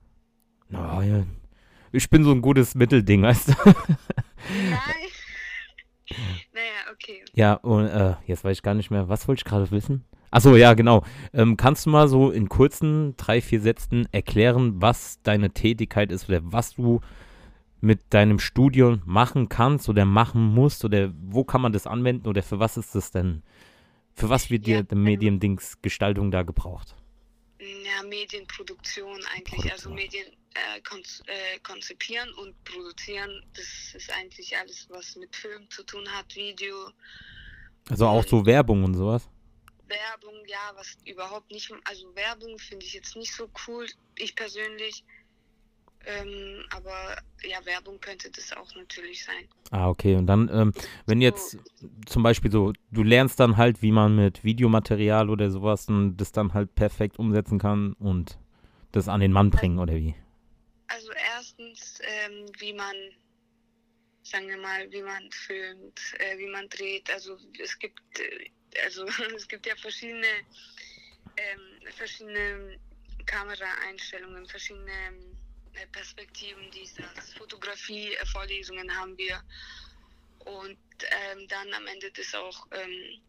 No, 0.68 1.02
ja. 1.02 1.24
Ich 1.92 2.08
bin 2.08 2.24
so 2.24 2.30
ein 2.30 2.42
gutes 2.42 2.74
Mittelding, 2.74 3.22
weißt 3.24 3.48
du? 3.48 3.54
Nein. 3.64 3.74
naja, 6.52 6.92
okay. 6.92 7.24
Ja, 7.34 7.54
und 7.54 7.86
äh, 7.86 8.14
jetzt 8.26 8.44
weiß 8.44 8.56
ich 8.56 8.62
gar 8.62 8.74
nicht 8.74 8.90
mehr, 8.90 9.08
was 9.08 9.26
wollte 9.28 9.40
ich 9.40 9.44
gerade 9.44 9.70
wissen? 9.70 10.04
Achso, 10.30 10.54
ja, 10.54 10.74
genau. 10.74 11.04
Ähm, 11.32 11.56
kannst 11.56 11.86
du 11.86 11.90
mal 11.90 12.06
so 12.06 12.30
in 12.30 12.48
kurzen 12.48 13.16
drei, 13.16 13.40
vier 13.40 13.60
Sätzen 13.60 14.08
erklären, 14.12 14.80
was 14.80 15.20
deine 15.22 15.50
Tätigkeit 15.50 16.12
ist 16.12 16.28
oder 16.28 16.40
was 16.44 16.74
du 16.74 17.00
mit 17.80 18.12
deinem 18.12 18.38
Studium 18.38 19.02
machen 19.06 19.48
kannst 19.48 19.88
oder 19.88 20.04
machen 20.04 20.42
musst 20.42 20.84
oder 20.84 21.12
wo 21.14 21.44
kann 21.44 21.60
man 21.60 21.72
das 21.72 21.86
anwenden 21.86 22.28
oder 22.28 22.42
für 22.42 22.58
was 22.58 22.76
ist 22.76 22.94
das 22.94 23.10
denn? 23.10 23.42
Für 24.14 24.28
was 24.28 24.50
wird 24.50 24.66
ja, 24.66 24.78
dir 24.78 24.82
der 24.84 24.98
Mediendings 24.98 25.80
Gestaltung 25.80 26.30
da 26.30 26.42
gebraucht? 26.42 26.94
Ja, 27.58 28.02
Medienproduktion 28.06 29.20
eigentlich, 29.34 29.70
also 29.72 29.90
Produktion. 29.90 29.90
also 29.90 29.90
Medien 29.90 30.26
äh, 30.54 30.80
konz 30.82 31.22
äh, 31.26 31.58
konzipieren 31.60 32.32
und 32.34 32.64
produzieren, 32.64 33.44
das 33.54 33.94
ist 33.94 34.12
eigentlich 34.12 34.56
alles, 34.56 34.88
was 34.90 35.16
mit 35.16 35.34
Film 35.34 35.68
zu 35.70 35.82
tun 35.84 36.06
hat, 36.08 36.34
Video. 36.34 36.90
Also 37.88 38.06
auch 38.06 38.26
so 38.26 38.44
Werbung 38.44 38.84
und 38.84 38.94
sowas? 38.94 39.28
Werbung, 39.88 40.34
ja, 40.46 40.72
was 40.74 40.96
überhaupt 41.04 41.50
nicht, 41.50 41.72
also 41.84 42.14
Werbung 42.14 42.58
finde 42.58 42.86
ich 42.86 42.94
jetzt 42.94 43.16
nicht 43.16 43.34
so 43.34 43.48
cool, 43.66 43.86
ich 44.16 44.34
persönlich. 44.36 45.04
Ähm, 46.06 46.64
aber 46.70 47.18
ja, 47.42 47.64
Werbung 47.66 48.00
könnte 48.00 48.30
das 48.30 48.52
auch 48.56 48.74
natürlich 48.74 49.24
sein. 49.24 49.48
Ah, 49.70 49.88
okay. 49.88 50.16
Und 50.16 50.26
dann, 50.26 50.48
ähm, 50.52 50.72
wenn 51.06 51.20
jetzt 51.20 51.58
zum 52.06 52.22
Beispiel 52.22 52.50
so, 52.50 52.72
du 52.90 53.02
lernst 53.02 53.38
dann 53.38 53.56
halt, 53.56 53.82
wie 53.82 53.92
man 53.92 54.16
mit 54.16 54.42
Videomaterial 54.42 55.28
oder 55.28 55.50
sowas 55.50 55.86
das 56.16 56.32
dann 56.32 56.54
halt 56.54 56.74
perfekt 56.74 57.18
umsetzen 57.18 57.58
kann 57.58 57.92
und 57.94 58.38
das 58.92 59.08
an 59.08 59.20
den 59.20 59.32
Mann 59.32 59.50
bringen, 59.50 59.78
oder 59.78 59.94
wie? 59.94 60.14
Also 60.88 61.12
erstens, 61.12 62.00
ähm, 62.02 62.46
wie 62.58 62.72
man, 62.72 62.96
sagen 64.22 64.48
wir 64.48 64.58
mal, 64.58 64.90
wie 64.90 65.02
man 65.02 65.30
filmt, 65.30 66.00
äh, 66.18 66.38
wie 66.38 66.48
man 66.48 66.68
dreht. 66.70 67.12
Also 67.12 67.36
es 67.62 67.78
gibt, 67.78 68.00
äh, 68.18 68.50
also 68.84 69.04
es 69.36 69.46
gibt 69.46 69.66
ja 69.66 69.76
verschiedene, 69.76 70.26
ähm, 71.36 71.92
verschiedene 71.92 72.78
Kameraeinstellungen, 73.26 74.46
verschiedene 74.46 74.90
äh, 74.90 75.39
Perspektiven 75.86 76.70
dieses 76.70 77.34
Fotografie-Vorlesungen 77.36 78.94
haben 78.96 79.16
wir 79.18 79.42
und 80.40 80.78
ähm, 81.00 81.46
dann 81.48 81.72
am 81.74 81.86
Ende 81.86 82.10
das 82.12 82.34
auch 82.34 82.66
ähm, 82.72 83.20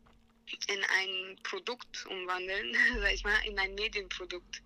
in 0.67 0.83
ein 0.97 1.37
Produkt 1.43 2.05
umwandeln, 2.07 2.75
sag 2.99 3.13
ich 3.13 3.23
mal, 3.23 3.37
in 3.45 3.57
ein 3.59 3.75
Medienprodukt. 3.75 4.61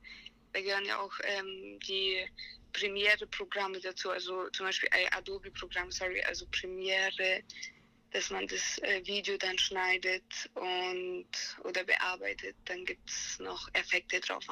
Da 0.53 0.61
gehören 0.61 0.85
ja 0.85 0.99
auch 0.99 1.13
ähm, 1.23 1.79
die 1.87 2.25
Premiere-Programme 2.73 3.79
dazu, 3.79 4.11
also 4.11 4.49
zum 4.49 4.65
Beispiel 4.65 4.89
Adobe-Programm, 5.11 5.91
sorry, 5.91 6.21
also 6.23 6.45
Premiere, 6.47 7.41
dass 8.11 8.29
man 8.29 8.47
das 8.47 8.77
äh, 8.79 9.05
Video 9.05 9.37
dann 9.37 9.57
schneidet 9.57 10.49
und 10.53 11.27
oder 11.63 11.83
bearbeitet. 11.83 12.55
Dann 12.65 12.85
gibt 12.85 13.09
es 13.09 13.39
noch 13.39 13.67
Effekte 13.73 14.19
drauf 14.21 14.47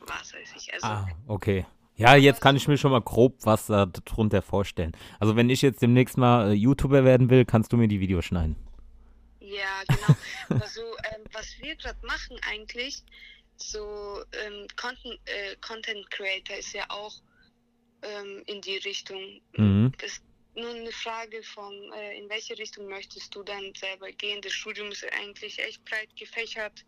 was 0.00 0.34
weiß 0.34 0.52
ich. 0.56 0.72
Also, 0.74 0.86
ah, 0.86 1.08
okay. 1.26 1.66
Ja, 1.96 2.14
jetzt 2.14 2.40
kann 2.42 2.56
ich 2.56 2.68
mir 2.68 2.76
schon 2.76 2.90
mal 2.90 3.00
grob 3.00 3.38
was 3.44 3.66
darunter 3.66 4.42
vorstellen. 4.42 4.92
Also 5.18 5.34
wenn 5.34 5.48
ich 5.48 5.62
jetzt 5.62 5.80
demnächst 5.80 6.18
mal 6.18 6.50
äh, 6.50 6.52
YouTuber 6.52 7.04
werden 7.04 7.30
will, 7.30 7.44
kannst 7.44 7.72
du 7.72 7.78
mir 7.78 7.88
die 7.88 8.00
Videos 8.00 8.26
schneiden. 8.26 8.56
Ja, 9.40 9.82
genau. 9.88 10.18
also 10.60 10.82
ähm, 10.82 11.24
was 11.32 11.56
wir 11.60 11.74
gerade 11.76 12.06
machen 12.06 12.38
eigentlich, 12.50 13.02
so 13.56 14.20
ähm, 14.44 14.66
Content, 14.76 15.18
äh, 15.24 15.56
Content 15.66 16.10
Creator 16.10 16.56
ist 16.56 16.74
ja 16.74 16.84
auch 16.90 17.14
ähm, 18.02 18.42
in 18.46 18.60
die 18.60 18.76
Richtung. 18.76 19.40
Mhm. 19.56 19.92
Das 19.98 20.20
nur 20.54 20.70
eine 20.70 20.90
Frage 20.90 21.42
von, 21.42 21.72
äh, 21.92 22.18
in 22.18 22.28
welche 22.30 22.58
Richtung 22.58 22.88
möchtest 22.88 23.34
du 23.34 23.42
dann 23.42 23.72
selber 23.78 24.10
gehen? 24.12 24.40
Das 24.42 24.52
Studium 24.52 24.90
ist 24.90 25.04
eigentlich 25.12 25.58
echt 25.58 25.84
breit 25.84 26.08
gefächert. 26.18 26.84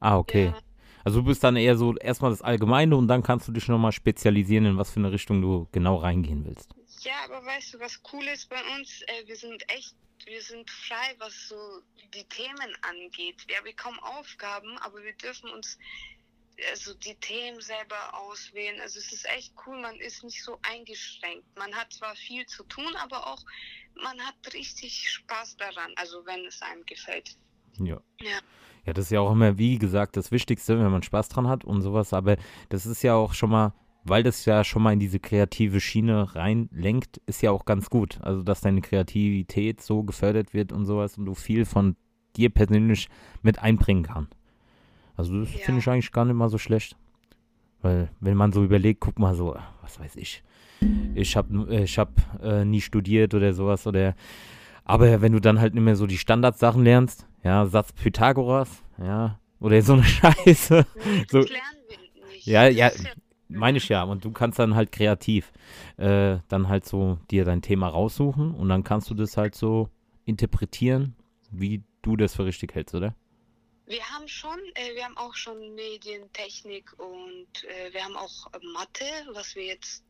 Ah, 0.00 0.18
okay. 0.18 0.46
Ja. 0.46 0.58
Also 1.06 1.20
du 1.20 1.26
bist 1.26 1.44
dann 1.44 1.54
eher 1.54 1.76
so 1.76 1.96
erstmal 1.98 2.32
das 2.32 2.42
Allgemeine 2.42 2.96
und 2.96 3.06
dann 3.06 3.22
kannst 3.22 3.46
du 3.46 3.52
dich 3.52 3.68
nochmal 3.68 3.92
spezialisieren, 3.92 4.66
in 4.66 4.76
was 4.76 4.90
für 4.90 4.98
eine 4.98 5.12
Richtung 5.12 5.40
du 5.40 5.68
genau 5.70 5.94
reingehen 5.98 6.44
willst. 6.44 6.74
Ja, 7.02 7.12
aber 7.26 7.46
weißt 7.46 7.74
du, 7.74 7.78
was 7.78 8.02
cool 8.12 8.24
ist 8.24 8.50
bei 8.50 8.60
uns? 8.76 9.02
Äh, 9.02 9.24
wir 9.24 9.36
sind 9.36 9.62
echt, 9.70 9.94
wir 10.24 10.42
sind 10.42 10.68
frei, 10.68 11.14
was 11.18 11.48
so 11.48 11.54
die 12.12 12.24
Themen 12.24 12.76
angeht. 12.82 13.36
Wir 13.46 13.62
bekommen 13.62 14.00
Aufgaben, 14.00 14.76
aber 14.78 15.00
wir 15.00 15.12
dürfen 15.12 15.48
uns 15.50 15.78
also 16.72 16.92
die 16.94 17.14
Themen 17.14 17.60
selber 17.60 18.12
auswählen. 18.12 18.80
Also 18.80 18.98
es 18.98 19.12
ist 19.12 19.28
echt 19.28 19.54
cool, 19.64 19.80
man 19.80 19.94
ist 20.00 20.24
nicht 20.24 20.42
so 20.42 20.58
eingeschränkt. 20.62 21.46
Man 21.56 21.72
hat 21.72 21.92
zwar 21.92 22.16
viel 22.16 22.44
zu 22.46 22.64
tun, 22.64 22.96
aber 22.96 23.28
auch 23.28 23.44
man 23.94 24.20
hat 24.26 24.34
richtig 24.54 25.08
Spaß 25.08 25.56
daran, 25.58 25.92
also 25.94 26.26
wenn 26.26 26.44
es 26.46 26.60
einem 26.62 26.84
gefällt. 26.84 27.36
Ja. 27.78 28.00
Ja. 28.20 28.38
Ja, 28.86 28.92
das 28.92 29.06
ist 29.06 29.10
ja 29.10 29.20
auch 29.20 29.32
immer, 29.32 29.58
wie 29.58 29.78
gesagt, 29.78 30.16
das 30.16 30.30
Wichtigste, 30.30 30.78
wenn 30.78 30.92
man 30.92 31.02
Spaß 31.02 31.28
dran 31.28 31.48
hat 31.48 31.64
und 31.64 31.82
sowas. 31.82 32.12
Aber 32.12 32.36
das 32.68 32.86
ist 32.86 33.02
ja 33.02 33.14
auch 33.14 33.34
schon 33.34 33.50
mal, 33.50 33.72
weil 34.04 34.22
das 34.22 34.44
ja 34.44 34.62
schon 34.62 34.82
mal 34.82 34.92
in 34.92 35.00
diese 35.00 35.18
kreative 35.18 35.80
Schiene 35.80 36.36
reinlenkt, 36.36 37.20
ist 37.26 37.42
ja 37.42 37.50
auch 37.50 37.64
ganz 37.64 37.90
gut. 37.90 38.20
Also, 38.22 38.44
dass 38.44 38.60
deine 38.60 38.82
Kreativität 38.82 39.80
so 39.80 40.04
gefördert 40.04 40.54
wird 40.54 40.72
und 40.72 40.86
sowas 40.86 41.18
und 41.18 41.26
du 41.26 41.34
viel 41.34 41.64
von 41.64 41.96
dir 42.36 42.48
persönlich 42.50 43.08
mit 43.42 43.58
einbringen 43.58 44.04
kannst. 44.04 44.32
Also 45.16 45.40
das 45.40 45.52
ja. 45.52 45.60
finde 45.60 45.80
ich 45.80 45.88
eigentlich 45.88 46.12
gar 46.12 46.24
nicht 46.24 46.36
mal 46.36 46.48
so 46.48 46.58
schlecht. 46.58 46.96
Weil, 47.82 48.10
wenn 48.20 48.36
man 48.36 48.52
so 48.52 48.62
überlegt, 48.62 49.00
guck 49.00 49.18
mal 49.18 49.34
so, 49.34 49.56
was 49.82 49.98
weiß 49.98 50.16
ich, 50.16 50.42
ich 51.14 51.36
habe 51.36 51.82
ich 51.82 51.98
hab, 51.98 52.10
äh, 52.42 52.64
nie 52.64 52.80
studiert 52.80 53.34
oder 53.34 53.52
sowas 53.52 53.86
oder 53.86 54.14
aber 54.84 55.20
wenn 55.20 55.32
du 55.32 55.40
dann 55.40 55.60
halt 55.60 55.74
nicht 55.74 55.82
mehr 55.82 55.96
so 55.96 56.06
die 56.06 56.18
Standardsachen 56.18 56.84
lernst, 56.84 57.26
ja, 57.46 57.64
Satz 57.66 57.92
Pythagoras, 57.92 58.82
ja, 58.98 59.38
oder 59.60 59.80
so 59.80 59.92
eine 59.92 60.02
Scheiße. 60.04 60.84
so, 61.30 61.44
ja, 62.40 62.66
ja, 62.66 62.90
meine 63.48 63.78
ich 63.78 63.88
ja. 63.88 64.02
Und 64.02 64.24
du 64.24 64.32
kannst 64.32 64.58
dann 64.58 64.74
halt 64.74 64.90
kreativ 64.90 65.52
äh, 65.96 66.38
dann 66.48 66.68
halt 66.68 66.86
so 66.86 67.18
dir 67.30 67.44
dein 67.44 67.62
Thema 67.62 67.88
raussuchen 67.88 68.52
und 68.52 68.68
dann 68.68 68.82
kannst 68.82 69.08
du 69.10 69.14
das 69.14 69.36
halt 69.36 69.54
so 69.54 69.88
interpretieren, 70.24 71.14
wie 71.52 71.84
du 72.02 72.16
das 72.16 72.34
für 72.34 72.44
richtig 72.44 72.74
hältst, 72.74 72.96
oder? 72.96 73.14
Wir 73.86 74.02
haben 74.02 74.26
schon, 74.26 74.58
äh, 74.74 74.96
wir 74.96 75.04
haben 75.04 75.16
auch 75.16 75.34
schon 75.34 75.56
Medientechnik 75.76 76.92
und 76.98 77.64
äh, 77.64 77.92
wir 77.92 78.04
haben 78.04 78.16
auch 78.16 78.50
Mathe, 78.74 79.04
was 79.34 79.54
wir 79.54 79.66
jetzt 79.66 80.02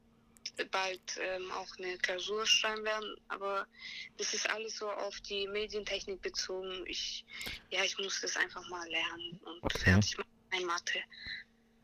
bald 0.71 1.01
ähm, 1.21 1.51
auch 1.53 1.69
eine 1.79 1.97
Klausur 1.99 2.47
schreiben 2.47 2.85
werden, 2.85 3.17
aber 3.29 3.67
das 4.19 4.35
ist 4.35 4.49
alles 4.51 4.77
so 4.77 4.91
auf 4.91 5.21
die 5.21 5.47
Medientechnik 5.49 6.21
bezogen. 6.23 6.85
Ich, 6.87 7.25
ja, 7.71 7.83
ich 7.85 7.97
muss 7.99 8.21
das 8.21 8.37
einfach 8.37 8.67
mal 8.69 8.89
lernen 8.89 9.41
und 9.45 9.65
Okay. 9.65 9.79
fertig 9.79 10.19
machen. 10.19 10.31
Ein 10.51 10.65
Mathe. 10.65 11.03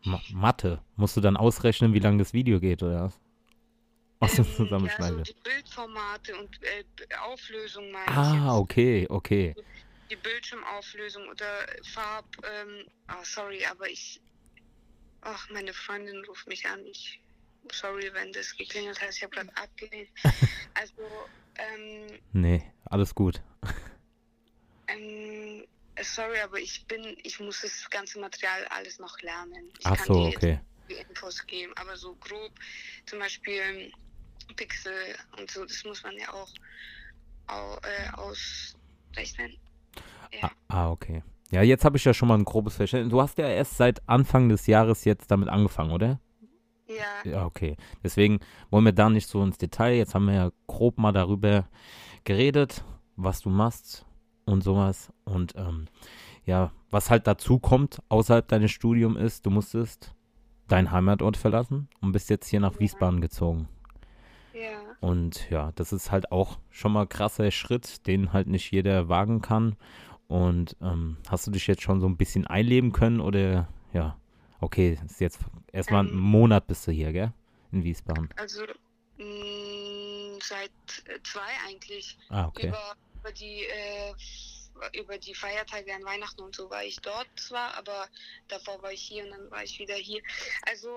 Ma 0.05 0.21
Mathe. 0.33 0.83
Musst 0.97 1.17
du 1.17 1.21
dann 1.21 1.37
ausrechnen, 1.37 1.95
wie 1.95 1.99
lange 1.99 2.19
das 2.19 2.33
Video 2.33 2.61
geht, 2.61 2.83
oder 2.83 3.05
was? 3.05 3.21
Was 4.23 4.39
Ähm, 4.39 4.87
ja, 4.87 5.09
so 5.09 5.21
die 5.21 5.35
Bildformate 5.43 6.37
und 6.37 6.63
äh, 6.63 6.85
Auflösung 7.23 7.91
meine 7.91 8.09
Ah, 8.09 8.57
okay, 8.57 9.07
okay. 9.11 9.53
Die 10.11 10.17
Bildschirmauflösung 10.17 11.27
oder 11.29 11.67
Farb. 11.93 12.27
Ähm, 12.45 12.87
ah, 13.09 13.25
sorry, 13.25 13.65
aber 13.65 13.89
ich. 13.89 14.21
Ach, 15.23 15.51
meine 15.51 15.73
Freundin 15.73 16.25
ruft 16.27 16.47
mich 16.47 16.65
an. 16.67 16.85
Ich. 16.87 17.22
Sorry, 17.71 18.11
wenn 18.13 18.33
das 18.33 18.57
geklingelt 18.57 19.01
hat. 19.01 19.11
Ich 19.11 19.23
habe 19.23 19.35
gerade 19.35 19.57
abgelehnt. 19.57 20.11
Also, 20.75 21.03
ähm, 21.57 22.19
Nee, 22.33 22.63
alles 22.87 23.15
gut. 23.15 23.43
ähm, 24.89 25.65
sorry, 26.01 26.41
aber 26.41 26.59
ich 26.59 26.87
bin, 26.87 27.17
ich 27.23 27.39
muss 27.41 27.61
das 27.61 27.89
ganze 27.91 28.19
Material 28.19 28.65
alles 28.71 28.99
noch 28.99 29.21
lernen. 29.21 29.71
Ich 29.79 29.87
Ach 29.87 30.03
so, 30.05 30.15
okay. 30.15 30.61
die 30.89 30.95
Infos 30.95 31.47
geben, 31.47 31.73
aber 31.77 31.97
so 31.97 32.15
grob, 32.17 32.53
zum 33.05 33.19
Beispiel 33.19 33.61
ähm, 33.61 33.93
Pixel 34.57 35.15
und 35.39 35.51
so, 35.51 35.65
das 35.65 35.85
muss 35.85 36.03
man 36.03 36.17
ja 36.17 36.33
auch, 36.33 36.49
au, 37.49 37.77
äh, 37.77 38.11
ausrechnen. 38.15 39.57
Ja. 40.33 40.49
Ah, 40.49 40.53
ah, 40.69 40.91
okay. 40.91 41.23
Ja, 41.51 41.63
jetzt 41.63 41.85
habe 41.85 41.99
ich 41.99 42.05
ja 42.05 42.15
schon 42.15 42.29
mal 42.29 42.39
ein 42.39 42.47
grobes 42.47 42.77
Verständnis. 42.77 43.11
Du 43.11 43.21
hast 43.21 43.37
ja 43.37 43.47
erst 43.47 43.77
seit 43.77 44.09
Anfang 44.09 44.49
des 44.49 44.67
Jahres 44.67 45.05
jetzt 45.05 45.31
damit 45.31 45.51
angefangen, 45.51 45.93
oder? 45.93 46.19
Ja, 47.25 47.31
Ja, 47.31 47.47
okay. 47.47 47.77
Deswegen 48.03 48.41
wollen 48.71 48.85
wir 48.85 48.93
da 48.93 49.09
nicht 49.11 49.29
so 49.29 49.43
ins 49.43 49.59
Detail. 49.59 49.95
Jetzt 49.97 50.15
haben 50.15 50.27
wir 50.27 50.35
ja 50.35 50.51
grob 50.67 50.99
mal 50.99 51.13
darüber 51.13 51.67
geredet, 52.25 52.85
was 53.17 53.41
du 53.41 53.51
machst 53.51 54.05
und 54.45 54.63
sowas. 54.63 55.13
Und 55.25 55.55
ähm, 55.57 55.87
ja, 56.45 56.73
was 56.91 57.11
halt 57.11 57.27
dazu 57.27 57.59
kommt, 57.59 58.03
außerhalb 58.09 58.47
deines 58.49 58.71
Studiums 58.71 59.19
ist, 59.21 59.47
du 59.47 59.51
musstest 59.51 60.15
deinen 60.69 60.91
Heimatort 60.91 61.37
verlassen 61.37 61.89
und 62.01 62.13
bist 62.13 62.31
jetzt 62.31 62.49
hier 62.49 62.61
nach 62.61 62.75
Ja. 62.75 62.81
Wiesbaden 62.81 63.21
gezogen. 63.21 63.69
ja. 64.55 64.71
Und 65.01 65.51
ja, 65.51 65.73
das 65.75 65.93
ist 65.93 66.13
halt 66.13 66.31
auch 66.31 66.59
schon 66.71 66.93
mal 66.93 67.03
ein 67.03 67.09
krasser 67.09 67.51
Schritt, 67.51 68.07
den 68.07 68.33
halt 68.33 68.47
nicht 68.47 68.71
jeder 68.71 69.09
wagen 69.09 69.41
kann. 69.43 69.75
Und 70.29 70.77
ähm, 70.81 71.17
hast 71.29 71.47
du 71.47 71.51
dich 71.51 71.67
jetzt 71.67 71.83
schon 71.83 72.01
so 72.01 72.07
ein 72.07 72.17
bisschen 72.17 72.47
einleben 72.47 72.93
können 72.93 73.21
oder 73.21 73.67
ja, 73.93 74.17
okay, 74.63 74.99
ist 75.05 75.21
jetzt 75.21 75.41
erstmal 75.73 76.01
einen 76.01 76.11
Ähm. 76.11 76.19
Monat 76.19 76.67
bist 76.67 76.87
du 76.87 76.93
hier, 76.93 77.13
gell? 77.13 77.33
In 77.73 77.85
Wiesbaden. 77.85 78.29
Also 78.37 78.63
mh, 79.19 80.39
seit 80.43 80.71
äh, 81.07 81.23
zwei 81.23 81.51
eigentlich. 81.67 82.17
Ah, 82.29 82.47
okay. 82.47 82.69
Über, 82.69 82.97
über 83.21 83.33
die 83.33 83.65
äh, 83.65 84.15
über 84.95 85.19
die 85.19 85.35
Feiertage 85.35 85.95
an 85.95 86.05
Weihnachten 86.05 86.41
und 86.41 86.57
so 86.57 86.69
war 86.71 86.83
ich 86.83 86.97
dort 87.01 87.29
zwar, 87.37 87.75
aber 87.77 88.09
davor 88.49 88.83
war 88.83 88.93
ich 88.93 89.03
hier 89.03 89.25
und 89.25 89.31
dann 89.31 89.51
war 89.51 89.63
ich 89.63 89.79
wieder 89.79 89.95
hier. 89.95 90.23
Also 90.63 90.89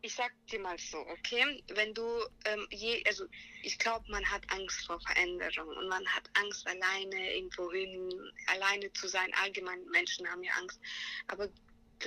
ich 0.00 0.14
sag 0.14 0.32
dir 0.50 0.60
mal 0.60 0.78
so, 0.78 0.98
okay, 0.98 1.62
wenn 1.74 1.94
du 1.94 2.06
ähm, 2.44 2.66
je, 2.70 3.02
also 3.06 3.24
ich 3.62 3.78
glaube, 3.78 4.04
man 4.10 4.24
hat 4.30 4.42
Angst 4.52 4.86
vor 4.86 5.00
Veränderung 5.00 5.68
und 5.68 5.88
man 5.88 6.06
hat 6.06 6.28
Angst 6.34 6.66
alleine 6.66 7.34
irgendwo 7.36 7.72
hin, 7.72 8.12
alleine 8.46 8.92
zu 8.92 9.08
sein. 9.08 9.30
Allgemein 9.42 9.82
Menschen 9.86 10.28
haben 10.30 10.42
ja 10.42 10.52
Angst, 10.60 10.78
aber 11.28 11.48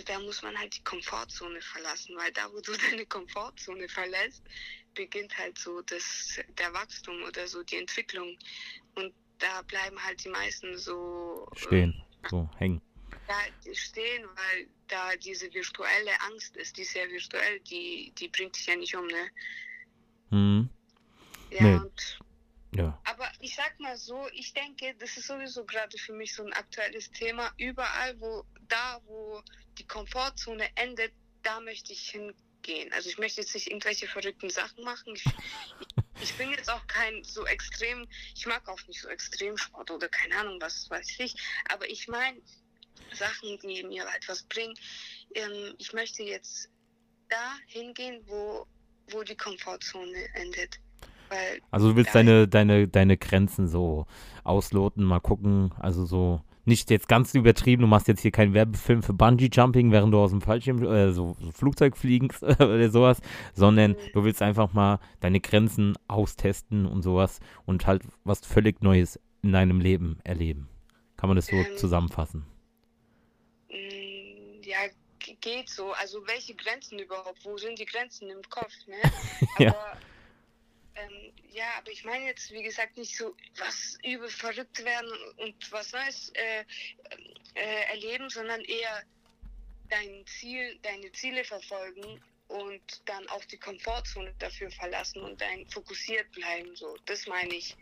da 0.03 0.19
muss 0.19 0.41
man 0.41 0.57
halt 0.57 0.75
die 0.75 0.83
Komfortzone 0.83 1.61
verlassen, 1.61 2.15
weil 2.17 2.31
da, 2.31 2.51
wo 2.51 2.59
du 2.61 2.71
deine 2.89 3.05
Komfortzone 3.05 3.87
verlässt, 3.89 4.43
beginnt 4.93 5.37
halt 5.37 5.57
so 5.57 5.81
das, 5.81 6.39
der 6.57 6.73
Wachstum 6.73 7.21
oder 7.23 7.47
so 7.47 7.63
die 7.63 7.77
Entwicklung. 7.77 8.37
Und 8.95 9.13
da 9.39 9.61
bleiben 9.63 10.01
halt 10.03 10.23
die 10.23 10.29
meisten 10.29 10.77
so 10.77 11.47
äh, 11.53 11.59
Stehen, 11.59 12.03
so 12.29 12.49
hängen. 12.57 12.81
Ja, 13.27 13.35
die 13.63 13.75
stehen, 13.75 14.25
weil 14.25 14.67
da 14.87 15.15
diese 15.17 15.53
virtuelle 15.53 16.19
Angst 16.21 16.55
ist, 16.55 16.77
die 16.77 16.81
ist 16.81 16.93
ja 16.93 17.07
virtuell, 17.09 17.59
die, 17.61 18.11
die 18.17 18.29
bringt 18.29 18.55
dich 18.55 18.65
ja 18.65 18.75
nicht 18.75 18.95
um, 18.95 19.05
ne? 19.07 19.29
Hm, 20.31 20.69
Ja, 21.51 21.63
Nee. 21.63 21.75
und 21.75 21.96
sag 23.67 23.80
mal 23.80 23.97
so, 23.97 24.27
ich 24.32 24.53
denke, 24.53 24.95
das 24.99 25.17
ist 25.17 25.27
sowieso 25.27 25.65
gerade 25.65 25.97
für 25.97 26.13
mich 26.13 26.34
so 26.34 26.43
ein 26.43 26.53
aktuelles 26.53 27.12
Thema. 27.12 27.51
Überall, 27.58 28.19
wo 28.19 28.45
da, 28.67 29.01
wo 29.06 29.41
die 29.77 29.86
Komfortzone 29.86 30.69
endet, 30.75 31.12
da 31.43 31.60
möchte 31.60 31.91
ich 31.91 32.10
hingehen. 32.10 32.91
Also 32.93 33.10
ich 33.10 33.17
möchte 33.17 33.41
jetzt 33.41 33.53
nicht 33.53 33.67
irgendwelche 33.67 34.08
verrückten 34.08 34.49
Sachen 34.49 34.84
machen. 34.84 35.15
Ich, 35.15 35.25
ich, 36.21 36.34
bin 36.36 36.51
jetzt 36.51 36.69
auch 36.69 36.86
kein 36.88 37.23
so 37.23 37.45
extrem, 37.45 38.08
ich 38.36 38.45
mag 38.45 38.67
auch 38.69 38.82
nicht 38.88 39.01
so 39.01 39.10
Extremsport 39.10 39.91
oder 39.91 40.08
keine 40.08 40.38
Ahnung, 40.38 40.62
was 40.62 40.89
weiß 40.89 41.19
ich. 41.19 41.36
Aber 41.69 41.89
ich 41.89 42.08
meine 42.08 42.41
Sachen, 43.13 43.60
die 43.60 43.84
mir 43.84 44.08
etwas 44.15 44.43
bringen. 44.43 44.75
Ähm, 45.36 45.75
ich 45.77 45.91
möchte 45.91 46.23
jetzt 46.23 46.69
da 47.27 47.58
hingehen, 47.67 48.23
wo, 48.27 48.65
wo 49.10 49.23
die 49.23 49.36
Komfortzone 49.36 50.30
endet. 50.36 50.80
Weil 51.29 51.61
Also 51.71 51.89
du 51.91 51.95
willst 51.95 52.09
Ja. 52.13 52.21
deine, 52.21 52.47
deine, 52.47 52.87
deine 52.87 53.17
Grenzen 53.17 53.67
so 53.67 54.05
ausloten, 54.43 55.03
mal 55.03 55.19
gucken, 55.19 55.73
also 55.79 56.05
so 56.05 56.41
nicht 56.65 56.89
jetzt 56.91 57.07
ganz 57.07 57.33
übertrieben, 57.33 57.81
du 57.83 57.87
machst 57.87 58.09
jetzt 58.09 58.21
hier 58.21 58.31
keinen 58.31 58.53
Werbefilm 58.53 59.01
für 59.01 59.13
Bungee 59.13 59.49
Jumping, 59.51 59.91
während 59.91 60.13
du 60.13 60.19
aus 60.19 60.31
dem 60.31 60.41
Fallschirm 60.41 60.83
äh, 60.83 61.13
so, 61.13 61.37
so 61.39 61.51
Flugzeug 61.51 61.95
fliegst 61.95 62.43
oder 62.43 62.89
sowas, 62.89 63.19
sondern 63.53 63.91
Mhm. 63.91 63.97
du 64.13 64.23
willst 64.25 64.41
einfach 64.41 64.73
mal 64.73 64.99
deine 65.21 65.39
Grenzen 65.39 65.95
austesten 66.09 66.85
und 66.85 67.03
sowas 67.03 67.39
und 67.65 67.87
halt 67.87 68.03
was 68.25 68.41
völlig 68.41 68.81
Neues 68.81 69.19
in 69.43 69.53
deinem 69.53 69.79
Leben 69.79 70.19
erleben. 70.25 70.67
Kann 71.15 71.29
man 71.29 71.37
das 71.37 71.47
so 71.47 71.55
Ähm, 71.57 71.77
zusammenfassen? 71.77 72.45
Mm, 73.69 74.61
Ja, 74.63 74.77
geht 75.41 75.69
so. 75.69 75.91
Also 75.93 76.19
welche 76.27 76.53
Grenzen 76.55 76.99
überhaupt? 76.99 77.39
Wo 77.43 77.57
sind 77.57 77.79
die 77.79 77.85
Grenzen 77.85 78.29
im 78.29 78.41
Kopf? 78.49 78.73
Ne? 78.87 78.95
Ja. 79.59 79.73
Ähm, 80.97 81.31
ja, 81.51 81.65
aber 81.77 81.91
ich 81.91 82.03
meine 82.03 82.25
jetzt, 82.25 82.51
wie 82.51 82.63
gesagt, 82.63 82.97
nicht 82.97 83.15
so 83.15 83.36
was 83.57 83.97
übel 84.03 84.29
verrückt 84.29 84.83
werden 84.83 85.12
und 85.38 85.71
was 85.71 85.91
Neues 85.91 86.31
äh, 86.36 86.63
äh, 87.53 87.83
erleben, 87.91 88.29
sondern 88.29 88.62
eher 88.62 89.03
dein 89.89 90.25
Ziel, 90.25 90.79
deine 90.81 91.12
Ziele 91.12 91.43
verfolgen 91.43 92.21
und 92.47 92.81
dann 93.05 93.27
auch 93.29 93.43
die 93.45 93.57
Komfortzone 93.57 94.33
dafür 94.39 94.71
verlassen 94.71 95.21
und 95.21 95.39
dann 95.39 95.67
fokussiert 95.69 96.31
bleiben. 96.31 96.75
So, 96.75 96.95
das 97.05 97.27
meine 97.27 97.53
ich. 97.53 97.75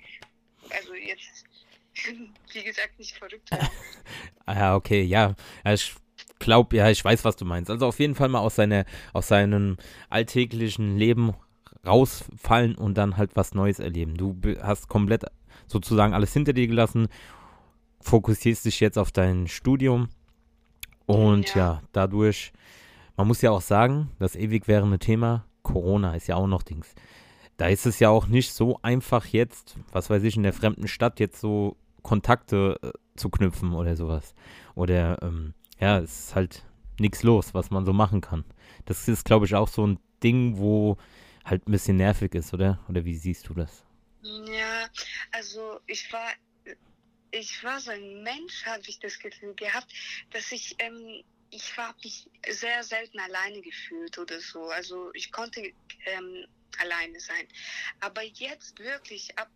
Also 0.69 0.93
jetzt, 0.95 1.45
wie 2.53 2.63
gesagt, 2.63 2.97
nicht 2.99 3.15
verrückt 3.15 3.49
werden. 3.51 3.69
Ah, 4.47 4.53
ja, 4.53 4.75
okay, 4.75 5.01
ja. 5.01 5.33
ich 5.67 5.95
glaube, 6.37 6.77
ja, 6.77 6.91
ich 6.91 7.03
weiß, 7.03 7.25
was 7.25 7.35
du 7.35 7.45
meinst. 7.45 7.71
Also 7.71 7.87
auf 7.87 7.97
jeden 7.99 8.13
Fall 8.13 8.29
mal 8.29 8.41
aus, 8.41 8.57
seiner, 8.57 8.85
aus 9.11 9.27
seinem 9.27 9.77
alltäglichen 10.11 10.97
Leben 10.99 11.33
rausfallen 11.85 12.75
und 12.75 12.95
dann 12.97 13.17
halt 13.17 13.35
was 13.35 13.53
Neues 13.53 13.79
erleben. 13.79 14.15
Du 14.17 14.35
hast 14.61 14.87
komplett 14.87 15.25
sozusagen 15.67 16.13
alles 16.13 16.33
hinter 16.33 16.53
dir 16.53 16.67
gelassen, 16.67 17.07
fokussierst 18.01 18.65
dich 18.65 18.79
jetzt 18.79 18.97
auf 18.97 19.11
dein 19.11 19.47
Studium 19.47 20.09
und 21.05 21.49
ja, 21.55 21.55
Ja. 21.55 21.81
dadurch, 21.91 22.53
man 23.17 23.27
muss 23.27 23.41
ja 23.41 23.51
auch 23.51 23.61
sagen, 23.61 24.11
das 24.19 24.35
ewig 24.35 24.67
währende 24.67 24.99
Thema, 24.99 25.45
Corona 25.63 26.15
ist 26.15 26.27
ja 26.27 26.35
auch 26.35 26.47
noch 26.47 26.63
Dings. 26.63 26.93
Da 27.57 27.67
ist 27.67 27.85
es 27.85 27.99
ja 27.99 28.09
auch 28.09 28.27
nicht 28.27 28.53
so 28.53 28.79
einfach 28.81 29.25
jetzt, 29.27 29.77
was 29.91 30.09
weiß 30.09 30.23
ich, 30.23 30.35
in 30.35 30.43
der 30.43 30.53
fremden 30.53 30.87
Stadt 30.87 31.19
jetzt 31.19 31.39
so 31.39 31.77
Kontakte 32.03 32.77
äh, 32.83 32.91
zu 33.15 33.29
knüpfen 33.29 33.73
oder 33.73 33.95
sowas. 33.95 34.35
Oder 34.75 35.21
ähm, 35.23 35.53
ja, 35.79 35.99
es 35.99 36.27
ist 36.27 36.35
halt 36.35 36.63
nichts 36.99 37.23
los, 37.23 37.53
was 37.53 37.71
man 37.71 37.85
so 37.85 37.93
machen 37.93 38.21
kann. 38.21 38.43
Das 38.85 39.07
ist, 39.07 39.23
glaube 39.25 39.45
ich, 39.45 39.55
auch 39.55 39.69
so 39.69 39.87
ein 39.87 39.99
Ding, 40.21 40.57
wo 40.57 40.97
halt 41.45 41.67
ein 41.67 41.71
bisschen 41.71 41.97
nervig 41.97 42.33
ist, 42.33 42.53
oder? 42.53 42.83
Oder 42.89 43.05
wie 43.05 43.15
siehst 43.15 43.47
du 43.47 43.53
das? 43.53 43.83
Ja, 44.21 44.89
also 45.31 45.79
ich 45.85 46.11
war, 46.11 46.33
ich 47.31 47.63
war 47.63 47.79
so 47.79 47.91
ein 47.91 48.23
Mensch, 48.23 48.65
habe 48.65 48.83
ich 48.87 48.99
das 48.99 49.19
Gefühl 49.19 49.53
gehabt, 49.53 49.93
dass 50.31 50.51
ich, 50.51 50.75
ähm, 50.79 51.23
ich 51.51 51.77
habe 51.77 51.97
mich 52.03 52.27
sehr 52.49 52.83
selten 52.83 53.19
alleine 53.19 53.61
gefühlt 53.61 54.17
oder 54.17 54.41
so. 54.41 54.69
Also 54.69 55.13
ich 55.13 55.31
konnte 55.31 55.61
ähm, 56.05 56.45
alleine 56.79 57.19
sein. 57.19 57.47
Aber 57.99 58.23
jetzt 58.23 58.79
wirklich, 58.79 59.37
ab 59.37 59.49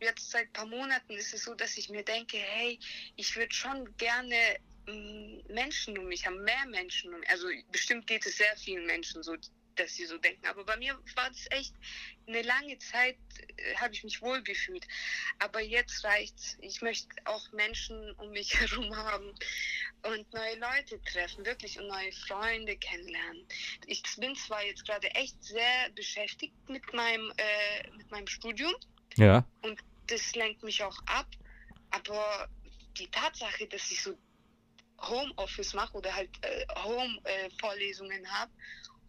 jetzt 0.00 0.30
seit 0.30 0.46
ein 0.46 0.52
paar 0.52 0.66
Monaten 0.66 1.12
ist 1.12 1.34
es 1.34 1.44
so, 1.44 1.54
dass 1.54 1.76
ich 1.76 1.88
mir 1.88 2.04
denke, 2.04 2.36
hey, 2.38 2.78
ich 3.16 3.34
würde 3.36 3.52
schon 3.52 3.96
gerne 3.96 4.58
mm, 4.86 5.52
Menschen 5.52 5.98
um 5.98 6.06
mich 6.06 6.26
haben, 6.26 6.42
mehr 6.44 6.66
Menschen 6.66 7.12
um 7.12 7.20
mich. 7.20 7.28
Also 7.30 7.48
bestimmt 7.72 8.06
geht 8.06 8.24
es 8.24 8.36
sehr 8.36 8.56
vielen 8.56 8.86
Menschen 8.86 9.22
so, 9.22 9.36
dass 9.78 9.94
sie 9.94 10.06
so 10.06 10.18
denken. 10.18 10.46
Aber 10.46 10.64
bei 10.64 10.76
mir 10.76 10.94
war 11.14 11.28
das 11.28 11.46
echt 11.50 11.74
eine 12.26 12.42
lange 12.42 12.78
Zeit, 12.78 13.16
äh, 13.56 13.74
habe 13.76 13.94
ich 13.94 14.04
mich 14.04 14.20
wohl 14.20 14.42
gefühlt. 14.42 14.86
Aber 15.38 15.60
jetzt 15.60 16.04
reicht's. 16.04 16.56
Ich 16.60 16.82
möchte 16.82 17.08
auch 17.24 17.50
Menschen 17.52 18.12
um 18.12 18.30
mich 18.30 18.54
herum 18.60 18.94
haben 18.96 19.34
und 20.02 20.32
neue 20.32 20.58
Leute 20.58 21.00
treffen, 21.02 21.44
wirklich 21.44 21.78
und 21.78 21.88
neue 21.88 22.12
Freunde 22.12 22.76
kennenlernen. 22.76 23.46
Ich 23.86 24.02
bin 24.16 24.34
zwar 24.36 24.64
jetzt 24.64 24.84
gerade 24.86 25.08
echt 25.14 25.42
sehr 25.42 25.90
beschäftigt 25.94 26.54
mit 26.68 26.92
meinem, 26.92 27.32
äh, 27.36 27.90
mit 27.96 28.10
meinem 28.10 28.26
Studium 28.26 28.74
Ja. 29.16 29.48
und 29.62 29.80
das 30.06 30.34
lenkt 30.34 30.62
mich 30.62 30.82
auch 30.82 30.98
ab, 31.06 31.26
aber 31.90 32.48
die 32.98 33.10
Tatsache, 33.10 33.66
dass 33.66 33.90
ich 33.90 34.02
so 34.02 34.16
Homeoffice 35.00 35.74
mache 35.74 35.96
oder 35.96 36.14
halt 36.14 36.30
äh, 36.42 36.66
Home-Vorlesungen 36.82 38.30
habe 38.32 38.50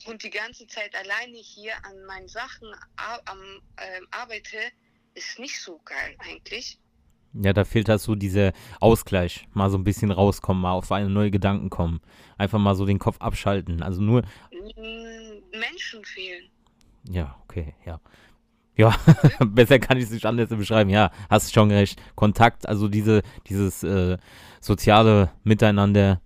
und 0.08 0.24
die 0.24 0.30
ganze 0.30 0.68
Zeit 0.68 0.96
alleine 0.96 1.38
hier 1.38 1.74
an 1.86 2.04
meinen 2.06 2.28
Sachen 2.28 2.68
ar 2.96 3.22
am, 3.26 3.40
ähm, 3.78 4.08
arbeite, 4.12 4.58
ist 5.16 5.40
nicht 5.40 5.60
so 5.62 5.80
geil 5.86 6.16
eigentlich. 6.20 6.80
Ja, 7.34 7.54
da 7.54 7.64
fehlt 7.64 7.90
halt 7.90 8.02
so 8.02 8.16
dieser 8.16 8.54
Ausgleich. 8.80 9.48
Mal 9.54 9.70
so 9.70 9.78
ein 9.78 9.84
bisschen 9.84 10.10
rauskommen, 10.12 10.64
mal 10.64 10.72
auf 10.72 10.92
eine 10.92 11.10
neue 11.10 11.30
Gedanken 11.30 11.70
kommen. 11.70 12.02
Einfach 12.38 12.58
mal 12.58 12.74
so 12.76 12.86
den 12.86 12.98
Kopf 13.00 13.18
abschalten. 13.20 13.84
Also 13.84 14.02
nur, 14.02 14.24
Mm, 14.52 15.58
Menschen 15.60 16.04
fehlen. 16.06 16.50
ja, 17.10 17.36
okay, 17.44 17.76
ja. 17.86 18.00
Ja, 18.76 18.96
besser 19.46 19.78
kann 19.78 19.98
ich 19.98 20.06
es 20.06 20.12
nicht 20.12 20.26
anders 20.26 20.50
beschreiben. 20.50 20.90
Ja, 20.90 21.12
hast 21.30 21.54
schon 21.54 21.70
recht. 21.70 22.02
Kontakt, 22.16 22.68
also 22.68 22.88
diese, 22.88 23.22
dieses 23.48 23.84
äh, 23.84 24.18
soziale 24.62 25.32
Miteinander, 25.44 26.22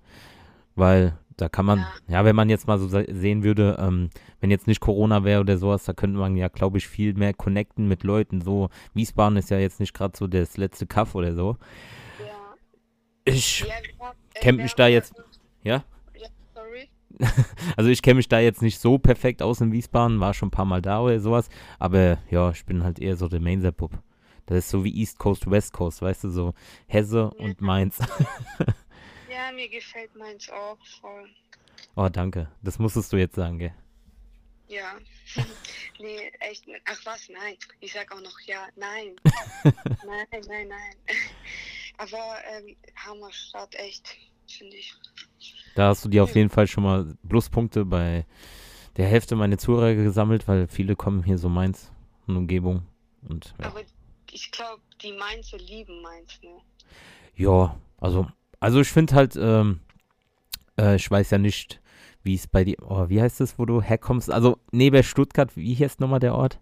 weil 0.76 1.18
da 1.38 1.50
kann 1.50 1.65
man, 1.65 1.80
Ja. 1.80 1.91
ja, 2.19 2.26
wenn 2.26 2.36
man 2.36 2.50
jetzt 2.50 2.67
mal 2.67 2.78
so 2.80 2.88
se- 2.88 3.08
sehen 3.10 3.43
würde, 3.43 3.78
ähm, 3.80 4.10
wenn 4.39 4.52
jetzt 4.52 4.67
nicht 4.67 4.80
Corona 4.80 5.24
wäre 5.24 5.41
oder 5.41 5.58
sowas, 5.58 5.84
da 5.86 5.93
könnte 5.93 6.17
man 6.19 6.36
ja, 6.38 6.48
glaube 6.48 6.78
ich, 6.78 6.88
viel 6.88 7.13
mehr 7.13 7.34
connecten 7.34 7.88
mit 7.88 8.04
Leuten. 8.04 8.41
So, 8.41 8.69
Wiesbaden 8.93 9.38
ist 9.38 9.50
ja 9.50 9.58
jetzt 9.60 9.80
nicht 9.80 9.93
gerade 9.93 10.17
so 10.17 10.28
das 10.28 10.58
letzte 10.58 10.86
Kaff 10.88 11.15
oder 11.15 11.34
so. 11.34 11.58
Ja. 12.19 12.26
Ich, 13.26 13.62
Ja, 13.62 13.67
äh, 13.67 14.39
Kennt 14.39 14.58
wir 14.60 14.63
mich 14.63 14.74
da 14.76 14.88
jetzt- 14.88 15.13
ja, 15.63 15.84
Ja, 16.15 16.28
sorry. 16.54 16.89
also 17.78 17.89
ich 17.89 18.02
kenne 18.02 18.15
mich 18.17 18.28
da 18.28 18.39
jetzt 18.39 18.62
nicht 18.62 18.80
so 18.80 18.98
perfekt 18.98 19.41
aus 19.41 19.62
in 19.62 19.72
Wiesbaden, 19.72 20.19
war 20.19 20.34
schon 20.34 20.48
ein 20.48 20.52
paar 20.52 20.65
Mal 20.65 20.82
da 20.82 21.02
oder 21.02 21.19
sowas, 21.19 21.50
aber 21.80 22.17
ja, 22.30 22.50
ich 22.52 22.65
bin 22.65 22.84
halt 22.84 23.00
eher 23.00 23.15
so 23.15 23.28
der 23.28 23.39
Mainzer-Pup. 23.39 23.91
Das 24.46 24.58
ist 24.58 24.69
so 24.72 24.84
wie 24.84 24.93
East 25.00 25.19
Coast, 25.19 25.50
West 25.50 25.72
Coast, 25.72 26.02
weißt 26.02 26.26
du, 26.26 26.30
so 26.30 26.54
Hesse 26.88 27.30
und 27.32 27.62
Mainz. 27.62 27.98
Ja, 29.34 29.52
mir 29.52 29.67
gefällt 29.67 30.15
meins 30.15 30.48
auch 30.50 30.78
voll. 31.02 31.28
Oh, 31.96 32.08
danke. 32.08 32.52
Das 32.62 32.78
musstest 32.78 33.12
du 33.12 33.17
jetzt 33.17 33.36
sagen, 33.36 33.58
gell? 33.58 33.74
Ja. 34.67 34.98
nee, 36.00 36.32
echt. 36.39 36.65
Ach 36.86 37.00
was, 37.06 37.30
nein. 37.30 37.56
Ich 37.80 37.93
sag 37.93 38.12
auch 38.12 38.22
noch 38.22 38.39
ja, 38.46 38.67
nein. 38.76 39.15
nein, 40.06 40.41
nein, 40.48 40.67
nein. 40.67 40.96
Aber 41.98 42.36
ähm, 42.52 42.76
Hammerstadt, 42.96 43.74
echt, 43.76 44.15
finde 44.48 44.78
ich. 44.78 44.93
Da 45.76 45.89
hast 45.89 46.06
du 46.06 46.10
dir 46.10 46.24
auf 46.24 46.36
jeden 46.36 46.50
Fall 46.50 46.67
schon 46.67 46.84
mal 46.84 47.17
Pluspunkte 47.28 47.86
bei 47.86 48.28
der 48.98 49.08
Hälfte 49.08 49.36
meiner 49.36 49.58
Zuhörer 49.58 49.96
gesammelt, 49.96 50.48
weil 50.48 50.67
viele 50.67 50.96
kommen 50.96 51.24
hier 51.24 51.39
so 51.39 51.50
Mainz 51.50 51.91
und 52.28 52.38
Umgebung. 52.38 52.86
Und 53.28 53.56
ja. 53.60 53.65
Aber 53.65 53.82
ich 54.32 54.52
glaube, 54.52 54.82
die 55.02 55.13
Mainzer 55.13 55.58
lieben 55.58 56.02
Mainz, 56.04 56.39
ne? 56.43 56.62
Ja, 57.36 57.80
also, 57.98 58.28
also 58.63 58.80
ich 58.80 58.88
finde 58.88 59.13
halt, 59.15 59.36
ähm, 59.36 59.82
äh, 60.80 60.95
ich 60.95 61.12
weiß 61.12 61.32
ja 61.32 61.38
nicht, 61.38 61.82
wie 62.23 62.36
es 62.36 62.47
bei 62.47 62.63
dir, 62.63 62.78
oh, 62.82 63.10
wie 63.10 63.21
heißt 63.21 63.41
es, 63.41 63.60
wo 63.60 63.65
du 63.65 63.82
herkommst? 63.82 64.32
Also 64.32 64.58
neben 64.71 65.04
Stuttgart, 65.04 65.58
wie 65.58 65.76
heißt 65.76 65.99
nochmal 65.99 66.21
der 66.21 66.34
Ort? 66.34 66.62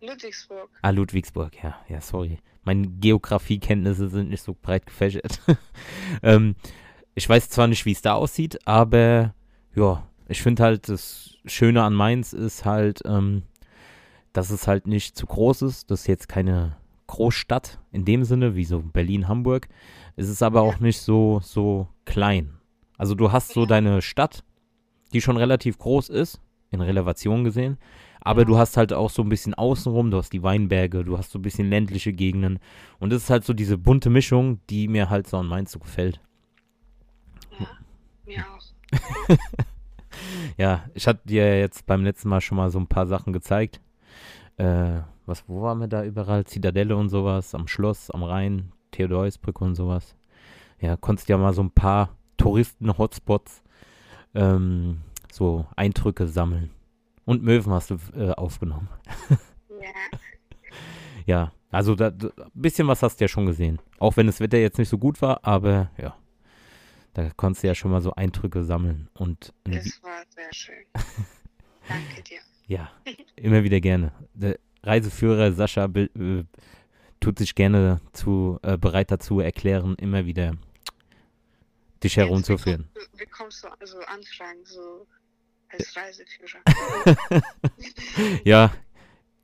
Ludwigsburg. 0.00 0.68
Ah, 0.82 0.90
Ludwigsburg, 0.90 1.52
ja, 1.62 1.76
ja, 1.88 2.00
sorry. 2.00 2.40
Meine 2.64 2.88
Geografiekenntnisse 2.88 4.08
sind 4.08 4.30
nicht 4.30 4.42
so 4.42 4.56
breit 4.60 4.86
gefächert. 4.86 5.40
ähm, 6.24 6.56
ich 7.14 7.28
weiß 7.28 7.48
zwar 7.48 7.68
nicht, 7.68 7.84
wie 7.86 7.92
es 7.92 8.02
da 8.02 8.14
aussieht, 8.14 8.66
aber 8.66 9.34
ja, 9.76 10.08
ich 10.26 10.42
finde 10.42 10.64
halt, 10.64 10.88
das 10.88 11.36
Schöne 11.46 11.84
an 11.84 11.94
Mainz 11.94 12.32
ist 12.32 12.64
halt, 12.64 13.02
ähm, 13.04 13.44
dass 14.32 14.50
es 14.50 14.66
halt 14.66 14.88
nicht 14.88 15.16
zu 15.16 15.26
groß 15.26 15.62
ist. 15.62 15.92
Das 15.92 16.00
ist 16.00 16.06
jetzt 16.08 16.28
keine 16.28 16.76
Großstadt 17.06 17.78
in 17.92 18.04
dem 18.04 18.24
Sinne, 18.24 18.54
wie 18.56 18.64
so 18.64 18.80
Berlin, 18.80 19.28
Hamburg. 19.28 19.68
Es 20.16 20.28
ist 20.28 20.42
aber 20.42 20.62
auch 20.62 20.80
nicht 20.80 21.00
so, 21.00 21.40
so 21.42 21.88
klein. 22.04 22.54
Also 22.96 23.14
du 23.14 23.32
hast 23.32 23.50
so 23.52 23.66
deine 23.66 24.00
Stadt, 24.02 24.44
die 25.12 25.20
schon 25.20 25.36
relativ 25.36 25.78
groß 25.78 26.08
ist, 26.08 26.40
in 26.70 26.80
Relation 26.80 27.44
gesehen. 27.44 27.78
Aber 28.20 28.40
Ja. 28.42 28.44
du 28.46 28.56
hast 28.58 28.76
halt 28.76 28.92
auch 28.92 29.10
so 29.10 29.22
ein 29.22 29.28
bisschen 29.28 29.54
außenrum, 29.54 30.10
du 30.10 30.16
hast 30.16 30.32
die 30.32 30.42
Weinberge, 30.42 31.04
du 31.04 31.18
hast 31.18 31.30
so 31.30 31.38
ein 31.38 31.42
bisschen 31.42 31.68
ländliche 31.68 32.12
Gegenden. 32.12 32.58
Und 32.98 33.10
das 33.12 33.24
ist 33.24 33.30
halt 33.30 33.44
so 33.44 33.52
diese 33.52 33.76
bunte 33.76 34.08
Mischung, 34.10 34.60
die 34.70 34.88
mir 34.88 35.10
halt 35.10 35.26
so 35.26 35.36
an 35.36 35.46
Mainz 35.46 35.72
so 35.72 35.78
gefällt. 35.78 36.20
Ja, 37.58 37.66
mir 38.24 38.44
auch. 38.50 39.36
Ja, 40.56 40.84
ich 40.94 41.06
hatte 41.06 41.20
dir 41.26 41.58
jetzt 41.58 41.84
beim 41.86 42.04
letzten 42.04 42.28
Mal 42.28 42.40
schon 42.40 42.56
mal 42.56 42.70
so 42.70 42.78
ein 42.78 42.86
paar 42.86 43.06
Sachen 43.06 43.32
gezeigt. 43.32 43.80
Äh, 44.56 45.00
was, 45.26 45.48
wo 45.48 45.62
waren 45.62 45.80
wir 45.80 45.88
da 45.88 46.04
überall? 46.04 46.44
Zitadelle 46.44 46.96
und 46.96 47.08
sowas, 47.08 47.54
am 47.54 47.68
Schloss, 47.68 48.10
am 48.10 48.22
Rhein, 48.22 48.72
Theodorsbrücke 48.92 49.64
und 49.64 49.74
sowas. 49.74 50.16
Ja, 50.80 50.96
konntest 50.96 51.28
ja 51.28 51.38
mal 51.38 51.54
so 51.54 51.62
ein 51.62 51.70
paar 51.70 52.16
Touristen-Hotspots, 52.36 53.62
ähm, 54.34 55.00
so 55.32 55.66
Eindrücke 55.76 56.26
sammeln. 56.26 56.70
Und 57.24 57.42
Möwen 57.42 57.72
hast 57.72 57.90
du 57.90 57.96
äh, 58.16 58.32
aufgenommen. 58.32 58.88
Ja, 59.70 60.18
Ja, 61.26 61.52
also 61.70 61.94
da, 61.94 62.10
da, 62.10 62.28
ein 62.28 62.50
bisschen 62.54 62.86
was 62.86 63.02
hast 63.02 63.20
du 63.20 63.24
ja 63.24 63.28
schon 63.28 63.46
gesehen. 63.46 63.80
Auch 63.98 64.16
wenn 64.16 64.26
das 64.26 64.40
Wetter 64.40 64.58
jetzt 64.58 64.78
nicht 64.78 64.88
so 64.88 64.98
gut 64.98 65.20
war, 65.22 65.44
aber 65.44 65.90
ja. 65.96 66.16
Da 67.14 67.30
konntest 67.36 67.62
du 67.62 67.68
ja 67.68 67.74
schon 67.74 67.92
mal 67.92 68.00
so 68.00 68.12
Eindrücke 68.14 68.64
sammeln. 68.64 69.08
Und 69.14 69.54
äh, 69.66 69.76
das 69.76 70.02
war 70.02 70.22
sehr 70.28 70.52
schön. 70.52 70.84
Danke 71.88 72.22
dir. 72.22 72.38
Ja, 72.66 72.90
immer 73.36 73.62
wieder 73.62 73.80
gerne. 73.80 74.12
Reiseführer 74.84 75.52
Sascha 75.52 75.86
äh, 75.94 76.44
tut 77.20 77.38
sich 77.38 77.54
gerne 77.54 78.00
zu, 78.12 78.58
äh, 78.62 78.76
bereit 78.76 79.10
dazu 79.10 79.40
erklären, 79.40 79.94
immer 79.96 80.26
wieder 80.26 80.52
dich 82.02 82.16
herumzuführen. 82.16 82.88
Jetzt 82.94 83.16
bekommst 83.16 83.64
du 83.64 83.68
also 83.80 83.98
Anfragen 84.00 84.64
so 84.64 85.06
als 85.70 85.96
Reiseführer. 85.96 87.42
Ja, 88.44 88.72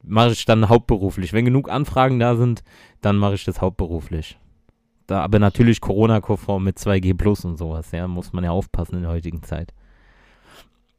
mache 0.03 0.33
ich 0.33 0.44
dann 0.44 0.68
hauptberuflich. 0.68 1.33
Wenn 1.33 1.44
genug 1.44 1.70
Anfragen 1.70 2.18
da 2.18 2.37
sind, 2.37 2.62
dann 3.00 3.16
mache 3.16 3.35
ich 3.35 3.44
das 3.44 3.61
hauptberuflich. 3.61 4.38
Da, 5.07 5.22
aber 5.22 5.38
natürlich 5.38 5.81
Corona-konform 5.81 6.62
mit 6.62 6.79
2G 6.79 7.16
Plus 7.16 7.44
und 7.44 7.57
sowas, 7.57 7.90
ja, 7.90 8.07
muss 8.07 8.33
man 8.33 8.44
ja 8.44 8.50
aufpassen 8.50 8.96
in 8.96 9.03
der 9.03 9.11
heutigen 9.11 9.42
Zeit. 9.42 9.72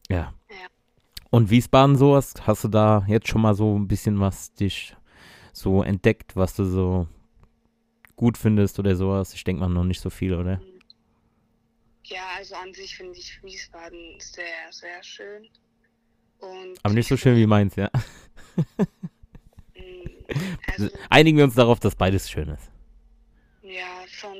Ja. 0.10 0.34
Und 1.32 1.50
Wiesbaden 1.50 1.96
sowas, 1.98 2.34
hast 2.46 2.66
du 2.66 2.68
da 2.68 3.06
jetzt 3.08 3.28
schon 3.30 3.42
mal 3.42 3.56
so 3.56 3.78
ein 3.80 3.88
bisschen 3.88 4.20
was 4.20 4.54
dich 4.54 4.96
so 5.54 5.82
entdeckt, 5.84 6.36
was 6.36 6.56
du 6.56 6.66
so 6.66 7.08
gut 8.18 8.38
findest 8.38 8.80
oder 8.80 8.96
sowas? 8.96 9.34
Ich 9.34 9.44
denke 9.44 9.62
mal 9.62 9.70
noch 9.70 9.86
nicht 9.86 10.02
so 10.02 10.10
viel, 10.10 10.34
oder? 10.36 10.62
Ja, 12.04 12.24
also 12.38 12.56
an 12.56 12.74
sich 12.74 12.98
finde 12.98 13.18
ich 13.18 13.42
Wiesbaden 13.44 14.20
sehr, 14.20 14.72
sehr 14.72 15.04
schön. 15.04 15.50
Und 16.40 16.80
Aber 16.84 16.94
nicht 16.94 17.08
so 17.08 17.18
schön 17.18 17.38
wie 17.38 17.48
meins, 17.48 17.76
ja. 17.76 17.90
Mm, 19.76 20.26
Also, 20.68 20.90
Einigen 21.10 21.38
wir 21.38 21.46
uns 21.46 21.56
darauf, 21.56 21.80
dass 21.80 21.96
beides 21.96 22.30
schön 22.30 22.50
ist. 22.50 22.72
ja, 23.62 24.06
schon, 24.08 24.36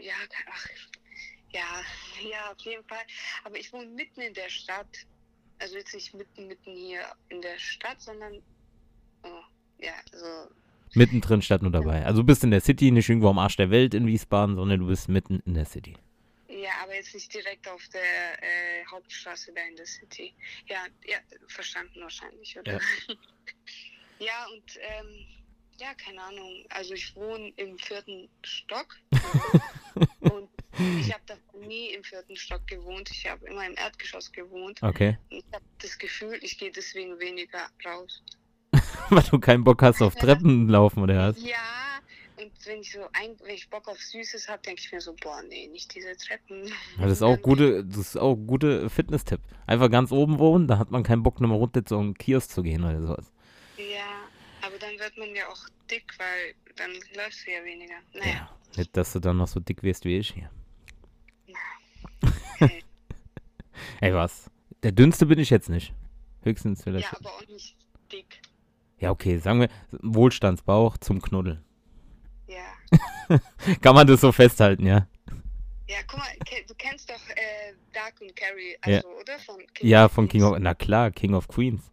ja, 0.00 0.14
ach, 0.50 0.66
ja, 1.52 1.82
ja, 2.30 2.52
auf 2.52 2.60
jeden 2.60 2.84
Fall. 2.84 3.04
Aber 3.44 3.56
ich 3.58 3.72
wohne 3.72 3.86
mitten 3.88 4.20
in 4.22 4.34
der 4.34 4.48
Stadt. 4.48 5.06
Also 5.62 5.76
jetzt 5.76 5.94
nicht 5.94 6.12
mitten, 6.12 6.48
mitten 6.48 6.72
hier 6.74 7.02
in 7.28 7.40
der 7.40 7.56
Stadt, 7.56 8.00
sondern, 8.00 8.42
oh, 9.22 9.42
ja, 9.78 9.92
also, 10.12 10.50
Mittendrin 10.94 11.40
statt 11.40 11.62
nur 11.62 11.70
dabei. 11.70 12.04
Also 12.04 12.22
du 12.22 12.26
bist 12.26 12.42
in 12.42 12.50
der 12.50 12.60
City, 12.60 12.90
nicht 12.90 13.08
irgendwo 13.08 13.28
am 13.28 13.38
Arsch 13.38 13.56
der 13.56 13.70
Welt 13.70 13.94
in 13.94 14.06
Wiesbaden, 14.06 14.56
sondern 14.56 14.80
du 14.80 14.86
bist 14.88 15.08
mitten 15.08 15.40
in 15.46 15.54
der 15.54 15.64
City. 15.64 15.96
ja, 16.48 16.70
aber 16.82 16.94
jetzt 16.96 17.14
nicht 17.14 17.32
direkt 17.32 17.66
auf 17.68 17.88
der 17.88 18.02
äh, 18.42 18.84
Hauptstraße 18.90 19.52
da 19.54 19.62
in 19.62 19.76
der 19.76 19.86
City. 19.86 20.34
Ja, 20.66 20.84
ja, 21.06 21.18
verstanden 21.46 22.00
wahrscheinlich, 22.00 22.58
oder? 22.58 22.80
Ja, 24.18 24.46
und, 24.52 24.78
ähm, 24.80 25.26
ja, 25.80 25.94
keine 25.94 26.20
Ahnung. 26.22 26.64
Also 26.70 26.94
ich 26.94 27.14
wohne 27.16 27.52
im 27.56 27.78
vierten 27.78 28.28
Stock 28.42 28.96
und 30.20 30.48
ich 30.78 31.12
habe 31.12 31.22
da 31.26 31.34
nie 31.66 31.90
im 31.90 32.04
vierten 32.04 32.36
Stock 32.36 32.66
gewohnt. 32.66 33.10
Ich 33.10 33.28
habe 33.28 33.46
immer 33.46 33.66
im 33.66 33.76
Erdgeschoss 33.76 34.32
gewohnt. 34.32 34.82
Okay. 34.82 35.18
Und 35.30 35.38
ich 35.38 35.44
habe 35.52 35.64
das 35.80 35.98
Gefühl, 35.98 36.38
ich 36.42 36.58
gehe 36.58 36.70
deswegen 36.70 37.18
weniger 37.18 37.68
raus. 37.84 38.22
Weil 39.10 39.22
du 39.24 39.38
keinen 39.38 39.64
Bock 39.64 39.82
hast 39.82 40.00
auf 40.02 40.14
Treppen 40.14 40.68
laufen 40.68 41.02
oder 41.02 41.28
was? 41.28 41.42
Ja, 41.42 42.00
und 42.42 42.50
wenn 42.66 42.80
ich 42.80 42.92
so 42.92 43.00
ein, 43.12 43.36
wenn 43.44 43.54
ich 43.54 43.68
Bock 43.68 43.88
auf 43.88 44.00
Süßes 44.00 44.48
habe, 44.48 44.62
denke 44.62 44.80
ich 44.84 44.90
mir 44.92 45.00
so, 45.00 45.14
boah, 45.22 45.42
nee, 45.48 45.68
nicht 45.68 45.94
diese 45.94 46.16
Treppen. 46.16 46.66
Ja, 46.98 47.04
das 47.04 47.12
ist 47.12 47.22
auch 47.22 47.40
gute, 47.40 47.84
das 47.84 47.98
ist 47.98 48.16
auch 48.16 48.34
gute 48.34 48.88
Fitness-Tipp. 48.90 49.40
Einfach 49.66 49.90
ganz 49.90 50.10
oben 50.12 50.38
wohnen, 50.38 50.66
da 50.66 50.78
hat 50.78 50.90
man 50.90 51.02
keinen 51.02 51.22
Bock, 51.22 51.40
nochmal 51.40 51.58
runter 51.58 51.84
zu 51.84 51.98
einem 51.98 52.14
Kiosk 52.14 52.50
zu 52.50 52.62
gehen 52.62 52.82
oder 52.84 53.00
sowas. 53.00 53.32
Ja, 53.76 54.28
aber 54.66 54.78
dann 54.78 54.98
wird 54.98 55.16
man 55.18 55.34
ja 55.34 55.46
auch 55.48 55.68
dick, 55.90 56.04
weil 56.18 56.54
dann 56.76 56.90
läufst 57.16 57.46
du 57.46 57.52
ja 57.52 57.64
weniger. 57.64 57.94
Naja. 58.14 58.32
Ja, 58.32 58.56
nicht, 58.76 58.96
dass 58.96 59.12
du 59.12 59.20
dann 59.20 59.36
noch 59.36 59.48
so 59.48 59.60
dick 59.60 59.82
wirst 59.82 60.04
wie 60.04 60.18
ich 60.18 60.32
hier. 60.32 60.50
Okay. 62.64 62.82
Ey, 64.00 64.14
was? 64.14 64.50
Der 64.82 64.92
dünnste 64.92 65.26
bin 65.26 65.38
ich 65.38 65.50
jetzt 65.50 65.68
nicht. 65.68 65.94
Höchstens 66.42 66.82
vielleicht. 66.82 67.10
ja, 67.10 67.18
aber 67.18 67.30
auch 67.30 67.46
nicht 67.46 67.76
dick. 68.10 68.40
Ja, 68.98 69.10
okay, 69.10 69.38
sagen 69.38 69.60
wir 69.60 69.68
Wohlstandsbauch 70.02 70.98
zum 70.98 71.20
Knuddeln. 71.22 71.64
Ja. 72.46 72.64
Kann 73.80 73.94
man 73.94 74.06
das 74.06 74.20
so 74.20 74.32
festhalten, 74.32 74.86
ja? 74.86 75.06
Ja, 75.88 75.98
guck 76.06 76.18
mal, 76.20 76.28
du 76.66 76.74
kennst 76.74 77.10
doch 77.10 77.28
äh, 77.30 77.74
Dark 77.92 78.14
und 78.20 78.34
Carrie, 78.36 78.76
Ja. 78.86 78.96
also, 78.98 79.08
oder? 79.08 79.38
Von 79.38 79.58
King 79.74 79.88
Ja, 79.88 80.08
von 80.08 80.28
King 80.28 80.42
of, 80.44 80.58
na 80.58 80.74
klar, 80.74 81.10
King 81.10 81.34
of 81.34 81.48
Queens. 81.48 81.90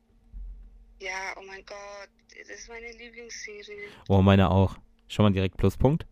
Ja, 1.02 1.34
oh 1.38 1.42
mein 1.48 1.66
Gott, 1.66 2.10
das 2.38 2.50
ist 2.50 2.70
meine 2.70 2.92
Lieblingsserie. 2.92 3.90
Oh, 4.08 4.22
meine 4.22 4.50
auch. 4.50 4.78
Schon 5.08 5.24
mal 5.26 5.32
direkt 5.32 5.58
Pluspunkt. 5.58 6.06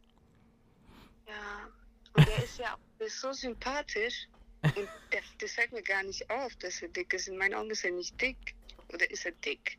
Ja. 1.28 1.34
Und 2.14 2.28
der 2.28 2.44
ist 2.44 2.58
ja 2.60 2.74
auch 2.74 3.06
ist 3.06 3.22
so 3.22 3.32
sympathisch. 3.32 4.28
Und 4.76 4.88
der, 5.14 5.22
das 5.40 5.52
fällt 5.52 5.72
mir 5.72 5.84
gar 5.84 6.04
nicht 6.04 6.30
auf, 6.30 6.56
dass 6.58 6.82
er 6.82 6.90
dick 6.90 7.14
ist. 7.14 7.28
In 7.28 7.38
meinen 7.38 7.54
Augen 7.54 7.70
ist 7.70 7.86
er 7.86 7.92
nicht 7.92 8.20
dick. 8.22 8.56
Oder 8.94 9.10
ist 9.10 9.26
er 9.26 9.32
dick? 9.44 9.78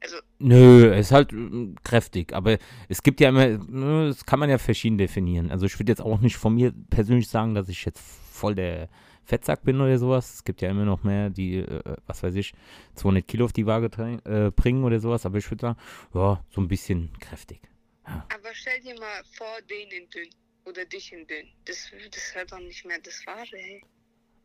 Also, 0.00 0.16
Nö, 0.38 0.90
er 0.90 0.98
ist 0.98 1.10
halt 1.10 1.32
mm, 1.32 1.76
kräftig, 1.82 2.32
aber 2.34 2.58
es 2.88 3.02
gibt 3.02 3.20
ja 3.20 3.30
immer, 3.30 3.46
ne, 3.46 4.08
das 4.08 4.26
kann 4.26 4.38
man 4.38 4.50
ja 4.50 4.58
verschieden 4.58 4.98
definieren. 4.98 5.50
Also 5.50 5.66
ich 5.66 5.78
würde 5.78 5.90
jetzt 5.90 6.02
auch 6.02 6.20
nicht 6.20 6.36
von 6.36 6.54
mir 6.54 6.72
persönlich 6.90 7.28
sagen, 7.28 7.54
dass 7.54 7.68
ich 7.68 7.84
jetzt 7.84 8.00
voll 8.00 8.54
der 8.54 8.88
Fettsack 9.24 9.64
bin 9.64 9.80
oder 9.80 9.98
sowas. 9.98 10.34
Es 10.34 10.44
gibt 10.44 10.60
ja 10.62 10.70
immer 10.70 10.84
noch 10.84 11.02
mehr, 11.02 11.30
die, 11.30 11.56
äh, 11.56 11.96
was 12.06 12.22
weiß 12.22 12.34
ich, 12.36 12.52
200 12.94 13.26
Kilo 13.26 13.46
auf 13.46 13.52
die 13.52 13.66
Waage 13.66 13.90
äh, 14.24 14.50
bringen 14.50 14.84
oder 14.84 15.00
sowas, 15.00 15.26
aber 15.26 15.38
ich 15.38 15.50
würde 15.50 15.62
sagen, 15.62 15.78
ja, 16.14 16.44
so 16.50 16.60
ein 16.60 16.68
bisschen 16.68 17.10
kräftig. 17.18 17.60
aber 18.04 18.52
stell 18.52 18.80
dir 18.80 18.94
mal 19.00 19.22
vor, 19.32 19.58
den 19.68 19.90
in 19.90 20.08
dünn. 20.10 20.30
Oder 20.66 20.84
dich 20.84 21.12
in 21.12 21.26
dünn. 21.26 21.46
Das, 21.64 21.90
das 22.10 22.34
wäre 22.34 22.46
doch 22.46 22.58
nicht 22.58 22.84
mehr 22.84 22.98
das 23.00 23.24
Wahre, 23.26 23.56
hey. 23.56 23.82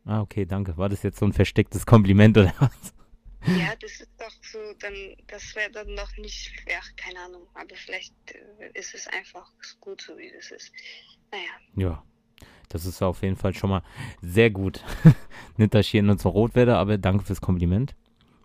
Ah, 0.06 0.22
okay, 0.22 0.46
danke. 0.46 0.78
War 0.78 0.90
das 0.90 1.04
jetzt 1.04 1.20
so 1.20 1.26
ein 1.26 1.34
verstecktes 1.34 1.86
Kompliment 1.86 2.38
oder 2.38 2.54
was? 2.60 2.94
Ja, 3.48 3.74
das 3.80 3.92
ist 4.02 4.12
doch 4.20 4.32
so, 4.44 4.60
dann, 4.80 4.94
das 5.28 5.56
wäre 5.56 5.72
dann 5.72 5.96
doch 5.96 6.16
nicht, 6.18 6.52
ja, 6.70 6.80
keine 6.96 7.20
Ahnung, 7.22 7.48
aber 7.56 7.76
vielleicht 7.76 8.14
äh, 8.28 8.70
ist 8.80 8.94
es 8.94 9.08
einfach 9.08 9.52
gut 9.80 10.02
so, 10.02 10.16
wie 10.18 10.32
das 10.32 10.52
ist. 10.52 10.72
Naja, 11.32 11.50
Ja, 11.76 12.04
das 12.70 12.86
ist 12.86 13.02
auf 13.02 13.24
jeden 13.24 13.36
Fall 13.38 13.56
schon 13.56 13.72
mal 13.72 13.84
sehr 14.22 14.52
gut. 14.52 14.84
Nicht, 15.58 15.74
dass 15.74 15.86
ich 15.88 15.92
hier 15.92 16.04
nur 16.04 16.20
so 16.20 16.30
rot 16.30 16.54
werde, 16.54 16.78
aber 16.78 17.00
danke 17.00 17.26
fürs 17.26 17.42
Kompliment. 17.42 17.96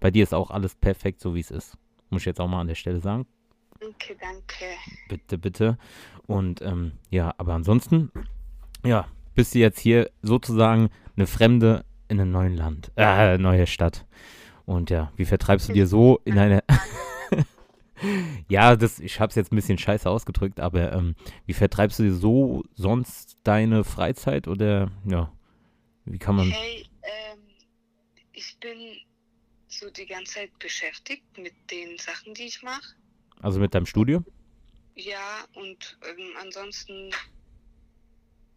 Bei 0.00 0.10
dir 0.10 0.22
ist 0.22 0.32
auch 0.32 0.50
alles 0.50 0.74
perfekt, 0.74 1.20
so 1.20 1.34
wie 1.34 1.40
es 1.40 1.50
ist. 1.50 1.76
Muss 2.08 2.22
ich 2.22 2.26
jetzt 2.26 2.40
auch 2.40 2.48
mal 2.48 2.60
an 2.60 2.68
der 2.68 2.74
Stelle 2.74 3.00
sagen. 3.00 3.26
danke, 3.80 4.16
danke. 4.18 4.64
Bitte, 5.08 5.36
bitte. 5.36 5.78
Und 6.26 6.62
ähm, 6.62 6.92
ja, 7.10 7.34
aber 7.36 7.52
ansonsten, 7.54 8.10
ja, 8.82 9.08
bist 9.34 9.54
du 9.54 9.58
jetzt 9.58 9.78
hier 9.78 10.10
sozusagen 10.22 10.88
eine 11.16 11.26
Fremde 11.26 11.84
in 12.08 12.20
einem 12.20 12.30
neuen 12.30 12.56
Land, 12.56 12.92
äh, 12.96 13.38
neue 13.38 13.66
Stadt. 13.66 14.06
Und 14.64 14.90
ja, 14.90 15.12
wie 15.16 15.24
vertreibst 15.24 15.68
du 15.68 15.72
dir 15.72 15.86
so 15.86 16.20
in 16.24 16.38
eine. 16.38 16.62
ja, 18.48 18.76
das, 18.76 18.98
ich 18.98 19.20
hab's 19.20 19.34
jetzt 19.34 19.52
ein 19.52 19.56
bisschen 19.56 19.78
scheiße 19.78 20.08
ausgedrückt, 20.08 20.60
aber 20.60 20.92
ähm, 20.92 21.14
wie 21.46 21.54
vertreibst 21.54 21.98
du 21.98 22.04
dir 22.04 22.14
so 22.14 22.64
sonst 22.74 23.38
deine 23.44 23.84
Freizeit 23.84 24.48
oder 24.48 24.90
ja, 25.08 25.32
wie 26.04 26.18
kann 26.18 26.36
man. 26.36 26.50
Hey, 26.50 26.86
ähm, 27.02 27.40
ich 28.32 28.58
bin 28.60 28.78
so 29.68 29.90
die 29.90 30.06
ganze 30.06 30.34
Zeit 30.34 30.58
beschäftigt 30.58 31.24
mit 31.38 31.54
den 31.70 31.98
Sachen, 31.98 32.34
die 32.34 32.44
ich 32.44 32.62
mache. 32.62 32.94
Also 33.40 33.60
mit 33.60 33.74
deinem 33.74 33.86
Studium? 33.86 34.24
Ja, 34.94 35.44
und 35.54 35.98
ähm, 36.08 36.30
ansonsten, 36.40 37.10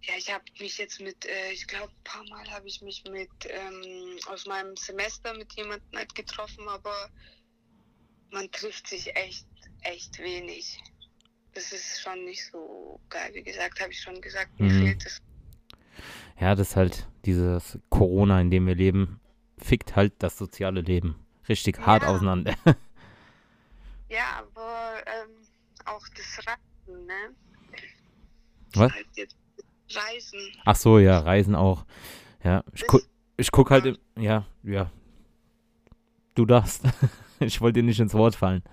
ja, 0.03 0.13
ich 0.17 0.31
habe 0.31 0.43
mich 0.59 0.77
jetzt 0.77 0.99
mit, 1.01 1.25
äh, 1.25 1.51
ich 1.51 1.67
glaube, 1.67 1.91
ein 1.91 2.03
paar 2.03 2.23
Mal 2.29 2.49
habe 2.51 2.67
ich 2.67 2.81
mich 2.81 3.03
mit 3.09 3.29
ähm, 3.49 4.17
aus 4.27 4.45
meinem 4.45 4.75
Semester 4.77 5.33
mit 5.35 5.51
jemandem 5.53 5.87
halt 5.95 6.13
getroffen, 6.15 6.67
aber 6.69 7.09
man 8.31 8.49
trifft 8.51 8.87
sich 8.87 9.15
echt, 9.15 9.45
echt 9.81 10.17
wenig. 10.19 10.79
Das 11.53 11.71
ist 11.71 11.99
schon 12.01 12.23
nicht 12.25 12.45
so 12.51 12.99
geil. 13.09 13.31
Wie 13.33 13.43
gesagt, 13.43 13.79
habe 13.81 13.91
ich 13.91 14.01
schon 14.01 14.21
gesagt, 14.21 14.57
mir 14.59 14.71
Mhm. 14.71 14.79
fehlt 14.85 15.05
es. 15.05 15.21
Ja, 16.39 16.55
das 16.55 16.69
ist 16.69 16.75
halt 16.75 17.07
dieses 17.25 17.77
Corona, 17.89 18.39
in 18.39 18.49
dem 18.49 18.65
wir 18.67 18.75
leben, 18.75 19.19
fickt 19.57 19.95
halt 19.95 20.13
das 20.19 20.37
soziale 20.37 20.81
Leben 20.81 21.25
richtig 21.49 21.79
hart 21.79 22.03
Ja. 22.03 22.09
auseinander. 22.09 22.55
Ja, 24.11 24.39
aber 24.39 25.03
ähm, 25.05 25.47
auch 25.85 26.03
das 26.17 26.39
Reisen, 26.39 27.05
ne? 27.05 27.35
Was? 28.73 28.91
Halt 28.91 29.05
jetzt 29.13 29.35
Reisen. 29.95 30.39
Ach 30.65 30.75
so, 30.75 30.99
ja, 30.99 31.19
Reisen 31.19 31.55
auch. 31.55 31.85
Ja, 32.43 32.63
ich, 32.73 32.85
gu 32.87 32.99
ich 33.37 33.51
guck 33.51 33.71
halt, 33.71 33.85
im, 33.85 33.97
ja, 34.17 34.45
ja. 34.63 34.91
Du 36.35 36.45
darfst. 36.45 36.83
ich 37.39 37.59
wollte 37.61 37.79
dir 37.79 37.85
nicht 37.85 37.99
ins 37.99 38.13
Wort 38.13 38.35
fallen. 38.35 38.63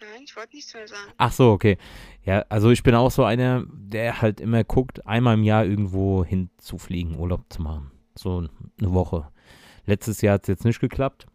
Nein, 0.00 0.22
ich 0.24 0.36
wollte 0.36 0.54
nichts 0.54 0.74
mehr 0.74 0.88
sagen. 0.88 1.12
Ach 1.16 1.32
so, 1.32 1.50
okay. 1.52 1.78
Ja, 2.24 2.44
also 2.48 2.70
ich 2.70 2.82
bin 2.82 2.94
auch 2.94 3.10
so 3.10 3.24
einer, 3.24 3.64
der 3.70 4.20
halt 4.20 4.40
immer 4.40 4.64
guckt, 4.64 5.06
einmal 5.06 5.34
im 5.34 5.44
Jahr 5.44 5.64
irgendwo 5.64 6.24
hinzufliegen, 6.24 7.18
Urlaub 7.18 7.44
zu 7.50 7.62
machen. 7.62 7.90
So 8.14 8.38
eine 8.38 8.92
Woche. 8.92 9.28
Letztes 9.86 10.20
Jahr 10.20 10.34
hat 10.34 10.42
es 10.42 10.48
jetzt 10.48 10.64
nicht 10.64 10.80
geklappt. 10.80 11.26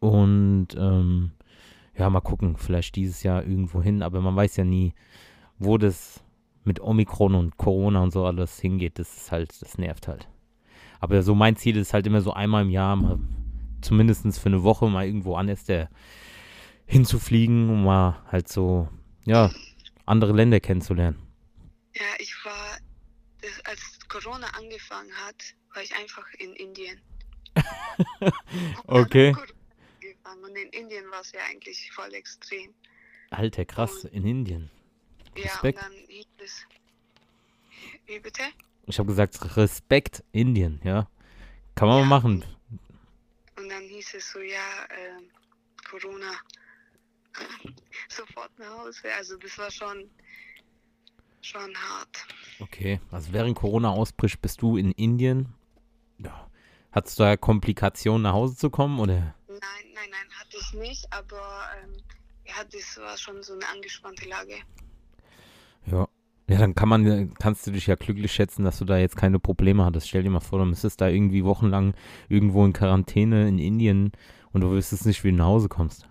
Und 0.00 0.68
ähm, 0.76 1.32
ja, 1.96 2.10
mal 2.10 2.20
gucken, 2.20 2.56
vielleicht 2.56 2.96
dieses 2.96 3.22
Jahr 3.22 3.44
irgendwo 3.44 3.82
hin, 3.82 4.02
aber 4.02 4.20
man 4.20 4.34
weiß 4.34 4.56
ja 4.56 4.64
nie, 4.64 4.94
wo 5.58 5.78
das 5.78 6.22
mit 6.64 6.80
Omikron 6.80 7.34
und 7.34 7.56
Corona 7.56 8.00
und 8.02 8.12
so 8.12 8.24
alles 8.24 8.58
hingeht. 8.60 8.98
Das 8.98 9.16
ist 9.16 9.32
halt, 9.32 9.60
das 9.62 9.78
nervt 9.78 10.08
halt. 10.08 10.28
Aber 11.00 11.22
so 11.22 11.34
mein 11.34 11.56
Ziel 11.56 11.76
ist 11.76 11.94
halt 11.94 12.06
immer 12.06 12.20
so 12.20 12.32
einmal 12.32 12.62
im 12.62 12.70
Jahr, 12.70 12.96
mal, 12.96 13.18
zumindest 13.80 14.38
für 14.38 14.46
eine 14.46 14.62
Woche 14.62 14.88
mal 14.88 15.04
irgendwo 15.04 15.34
anders 15.34 15.64
der 15.64 15.90
hinzufliegen, 16.86 17.70
um 17.70 17.84
mal 17.84 18.22
halt 18.30 18.48
so, 18.48 18.88
ja, 19.24 19.50
andere 20.06 20.32
Länder 20.32 20.60
kennenzulernen. 20.60 21.18
Ja, 21.94 22.02
ich 22.18 22.34
war, 22.44 22.78
das, 23.40 23.64
als 23.64 23.98
Corona 24.08 24.46
angefangen 24.58 25.10
hat, 25.26 25.42
war 25.74 25.82
ich 25.82 25.94
einfach 25.96 26.26
in 26.38 26.52
Indien. 26.54 27.00
Okay. 28.86 29.34
Und 30.42 30.56
in 30.56 30.68
Indien 30.70 31.10
war 31.10 31.20
es 31.20 31.32
ja 31.32 31.40
eigentlich 31.50 31.90
voll 31.92 32.12
extrem. 32.14 32.74
Alter, 33.30 33.64
krass, 33.64 34.04
in 34.04 34.26
Indien. 34.26 34.70
Ja, 35.36 35.44
Respekt. 35.44 35.78
und 35.78 35.84
dann 35.84 35.92
hieß 36.08 36.26
es. 36.44 36.66
Wie 38.06 38.20
bitte? 38.20 38.42
Ich 38.86 38.98
habe 38.98 39.08
gesagt, 39.08 39.56
Respekt, 39.56 40.22
Indien, 40.32 40.80
ja. 40.84 41.08
Kann 41.74 41.88
man 41.88 41.98
Ja. 41.98 42.04
mal 42.04 42.20
machen. 42.20 42.44
Und 43.56 43.68
dann 43.68 43.82
hieß 43.84 44.14
es 44.14 44.30
so, 44.32 44.40
ja, 44.40 44.86
ähm, 44.90 45.30
Corona. 45.88 46.32
Sofort 48.08 48.50
nach 48.58 48.78
Hause. 48.78 49.12
Also 49.16 49.36
das 49.38 49.56
war 49.58 49.70
schon, 49.70 50.10
schon 51.40 51.74
hart. 51.76 52.26
Okay, 52.60 53.00
also 53.10 53.32
während 53.32 53.56
Corona 53.56 53.90
ausbricht, 53.90 54.40
bist 54.42 54.60
du 54.62 54.76
in 54.76 54.92
Indien. 54.92 55.54
Ja. 56.18 56.48
Hattest 56.90 57.18
du 57.18 57.22
da 57.22 57.36
Komplikationen 57.38 58.22
nach 58.22 58.34
Hause 58.34 58.56
zu 58.56 58.68
kommen 58.68 59.00
oder? 59.00 59.34
Nein, 59.48 59.60
nein, 59.94 60.10
nein, 60.10 60.28
hatte 60.38 60.58
ich 60.60 60.72
nicht, 60.74 61.10
aber 61.12 61.64
ähm, 61.82 61.96
ja, 62.46 62.62
das 62.70 62.98
war 62.98 63.16
schon 63.16 63.42
so 63.42 63.54
eine 63.54 63.66
angespannte 63.68 64.28
Lage. 64.28 64.56
Ja. 65.86 66.08
Ja, 66.48 66.58
dann 66.58 66.74
kann 66.74 66.88
man, 66.88 67.34
kannst 67.34 67.66
du 67.66 67.70
dich 67.70 67.86
ja 67.86 67.94
glücklich 67.94 68.32
schätzen, 68.32 68.64
dass 68.64 68.78
du 68.78 68.84
da 68.84 68.98
jetzt 68.98 69.16
keine 69.16 69.38
Probleme 69.38 69.84
hattest. 69.84 70.08
Stell 70.08 70.22
dir 70.22 70.30
mal 70.30 70.40
vor, 70.40 70.58
du 70.58 70.64
müsstest 70.66 71.00
da 71.00 71.08
irgendwie 71.08 71.44
wochenlang 71.44 71.94
irgendwo 72.28 72.64
in 72.64 72.72
Quarantäne 72.72 73.48
in 73.48 73.58
Indien 73.58 74.12
und 74.52 74.60
du 74.60 74.70
wüsstest 74.70 75.06
nicht, 75.06 75.22
wie 75.24 75.30
du 75.30 75.36
nach 75.36 75.46
Hause 75.46 75.68
kommst. 75.68 76.08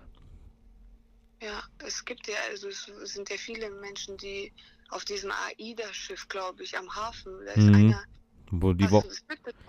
Ja, 1.41 1.61
es 1.85 2.05
gibt 2.05 2.27
ja, 2.27 2.35
also 2.49 2.69
es 2.69 2.89
sind 3.13 3.29
ja 3.29 3.35
viele 3.37 3.69
Menschen, 3.81 4.17
die 4.17 4.51
auf 4.89 5.05
diesem 5.05 5.31
AIDA-Schiff, 5.31 6.27
glaube 6.27 6.63
ich, 6.63 6.77
am 6.77 6.89
Hafen, 6.95 7.33
da 7.45 7.51
ist 7.53 7.67
Mhm. 7.67 7.75
einer. 7.75 8.03
Wo 8.51 8.73
die 8.73 8.89
Wo 8.91 9.01
das 9.01 9.23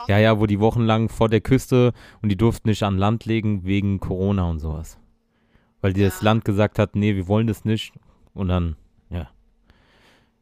ja, 0.09 0.19
ja, 0.19 0.41
wo 0.41 0.47
die 0.47 0.59
wochenlang 0.59 1.09
vor 1.09 1.29
der 1.29 1.41
Küste 1.41 1.93
und 2.21 2.29
die 2.29 2.37
durften 2.37 2.69
nicht 2.69 2.83
an 2.83 2.99
Land 2.99 3.25
legen 3.27 3.65
wegen 3.65 4.01
Corona 4.01 4.45
und 4.49 4.59
sowas. 4.59 4.99
Weil 5.81 5.93
dir 5.93 6.07
das 6.07 6.21
Ja. 6.21 6.27
Land 6.27 6.45
gesagt 6.45 6.79
hat, 6.79 6.97
nee, 6.97 7.15
wir 7.15 7.29
wollen 7.29 7.47
das 7.47 7.65
nicht. 7.65 7.93
Und 8.35 8.49
dann, 8.49 8.77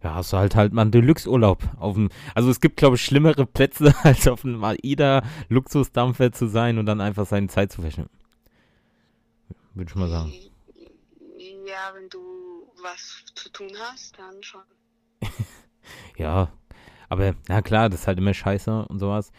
ja. 0.03 0.15
Hast 0.15 0.33
du 0.33 0.37
halt 0.37 0.55
halt 0.55 0.73
mal 0.73 0.83
einen 0.83 0.91
Deluxe-Urlaub. 0.91 1.63
Auf 1.79 1.95
dem, 1.95 2.11
also 2.35 2.51
es 2.51 2.61
gibt, 2.61 2.77
glaube 2.77 2.97
ich, 2.97 3.05
schlimmere 3.05 3.47
Plätze, 3.47 3.95
als 4.03 4.27
auf 4.29 4.45
einem 4.45 4.65
AIDA-Luxusdampfer 4.65 6.33
zu 6.33 6.47
sein 6.47 6.79
und 6.79 6.87
dann 6.87 7.01
einfach 7.01 7.27
seine 7.27 7.49
Zeit 7.49 7.73
zu 7.73 7.83
verschwenden. 7.83 8.11
Würde 9.75 9.91
ich 9.91 9.97
mal 9.97 10.09
sagen. 10.09 10.33
Ja, 11.39 11.95
wenn 11.95 12.09
du, 12.09 12.19
was 12.83 13.25
zu 13.35 13.51
tun 13.51 13.71
hast, 13.79 14.19
dann 14.19 14.43
schon. 14.43 14.63
Ja, 16.17 16.53
aber 17.09 17.35
na 17.49 17.63
klar, 17.63 17.89
das 17.89 18.03
ist 18.03 18.07
halt 18.07 18.19
immer 18.19 18.35
scheiße 18.35 18.87
und 18.87 18.99
sowas. 18.99 19.33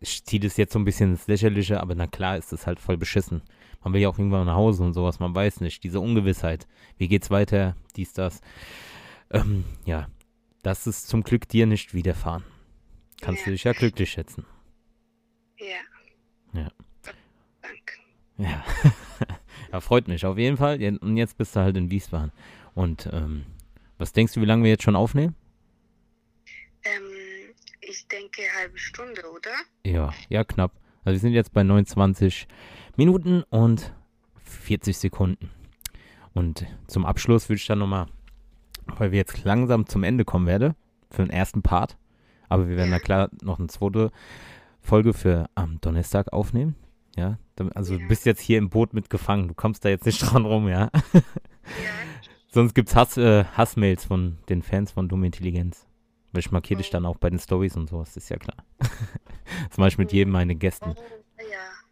Ich 0.00 0.24
ziehe 0.24 0.40
das 0.40 0.56
jetzt 0.56 0.72
so 0.72 0.78
ein 0.78 0.84
bisschen 0.84 1.12
ins 1.12 1.26
Lächerliche, 1.26 1.80
aber 1.80 1.94
na 1.94 2.06
klar 2.06 2.36
ist 2.36 2.52
das 2.52 2.66
halt 2.66 2.78
voll 2.78 2.96
beschissen. 2.96 3.42
Man 3.82 3.92
will 3.92 4.00
ja 4.00 4.08
auch 4.08 4.18
irgendwann 4.18 4.46
nach 4.46 4.54
Hause 4.54 4.84
und 4.84 4.94
sowas, 4.94 5.18
man 5.18 5.34
weiß 5.34 5.60
nicht. 5.60 5.82
Diese 5.82 6.00
Ungewissheit. 6.00 6.68
Wie 6.98 7.08
geht's 7.08 7.30
weiter? 7.30 7.76
Dies, 7.96 8.12
das. 8.12 8.40
Ähm, 9.32 9.64
ja, 9.84 10.08
das 10.62 10.86
ist 10.86 11.08
zum 11.08 11.22
Glück 11.22 11.48
dir 11.48 11.66
nicht 11.66 11.94
widerfahren. 11.94 12.44
Kannst 13.20 13.40
Ja. 13.40 13.44
du 13.46 13.50
dich 13.52 13.64
ja 13.64 13.72
glücklich 13.72 14.10
schätzen. 14.10 14.44
Ja. 15.58 16.60
Ja. 16.60 16.68
Danke. 17.62 17.94
Ja. 18.38 18.64
ja, 19.72 19.80
freut 19.80 20.08
mich 20.08 20.24
auf 20.26 20.36
jeden 20.38 20.56
Fall. 20.56 20.82
Und 21.00 21.16
jetzt 21.16 21.38
bist 21.38 21.56
du 21.56 21.60
halt 21.60 21.76
in 21.76 21.90
Wiesbaden. 21.90 22.32
Und 22.74 23.08
ähm, 23.12 23.44
was 23.98 24.12
denkst 24.12 24.34
du, 24.34 24.40
wie 24.40 24.46
lange 24.46 24.64
wir 24.64 24.70
jetzt 24.70 24.82
schon 24.82 24.96
aufnehmen? 24.96 25.34
Ähm, 26.84 27.02
ich 27.80 28.06
denke 28.08 28.42
halbe 28.58 28.78
Stunde, 28.78 29.22
oder? 29.30 29.50
Ja, 29.84 30.12
ja, 30.28 30.44
knapp. 30.44 30.72
Also 31.04 31.14
wir 31.14 31.20
sind 31.20 31.32
jetzt 31.32 31.52
bei 31.52 31.62
29 31.62 32.46
Minuten 32.96 33.42
und 33.44 33.92
40 34.44 34.96
Sekunden. 34.96 35.50
Und 36.34 36.66
zum 36.86 37.04
Abschluss 37.04 37.48
würde 37.48 37.58
ich 37.58 37.66
dann 37.66 37.78
nochmal, 37.78 38.06
weil 38.86 39.12
wir 39.12 39.18
jetzt 39.18 39.44
langsam 39.44 39.86
zum 39.86 40.02
Ende 40.04 40.24
kommen 40.24 40.46
werde, 40.46 40.74
für 41.10 41.22
den 41.22 41.30
ersten 41.30 41.62
Part, 41.62 41.96
aber 42.48 42.68
wir 42.68 42.76
werden 42.76 42.90
Ja. 42.90 42.98
da 42.98 43.04
klar 43.04 43.28
noch 43.42 43.58
eine 43.58 43.68
zweite 43.68 44.10
Folge 44.80 45.12
für 45.12 45.48
am 45.54 45.80
Donnerstag 45.80 46.32
aufnehmen. 46.32 46.74
Ja, 47.16 47.38
also 47.74 47.96
du 47.98 48.08
bist 48.08 48.24
jetzt 48.24 48.40
hier 48.40 48.56
im 48.58 48.70
Boot 48.70 48.94
mitgefangen, 48.94 49.48
du 49.48 49.54
kommst 49.54 49.84
da 49.84 49.88
jetzt 49.90 50.06
nicht 50.06 50.20
dran 50.32 50.44
rum, 50.46 50.68
ja. 50.68 50.90
Ja. 51.12 51.20
Sonst 52.48 52.74
gibt's 52.74 52.94
Hass, 52.96 53.16
äh, 53.16 53.44
Hassmails 53.44 54.04
von 54.04 54.38
den 54.48 54.62
Fans 54.62 54.90
von 54.92 55.08
Dumme 55.08 55.26
Intelligenz. 55.26 55.86
Weil 56.32 56.40
ich 56.40 56.50
markiere 56.50 56.78
dich 56.78 56.88
Oh. 56.88 56.92
dann 56.92 57.06
auch 57.06 57.16
bei 57.18 57.28
den 57.30 57.38
Stories 57.38 57.76
und 57.76 57.88
sowas, 57.90 58.16
ist 58.16 58.28
ja 58.30 58.36
klar. 58.38 58.56
das 59.68 59.76
mache 59.78 59.88
ich 59.88 59.98
mit 59.98 60.12
jedem 60.12 60.32
meiner 60.32 60.54
Gästen. 60.54 60.94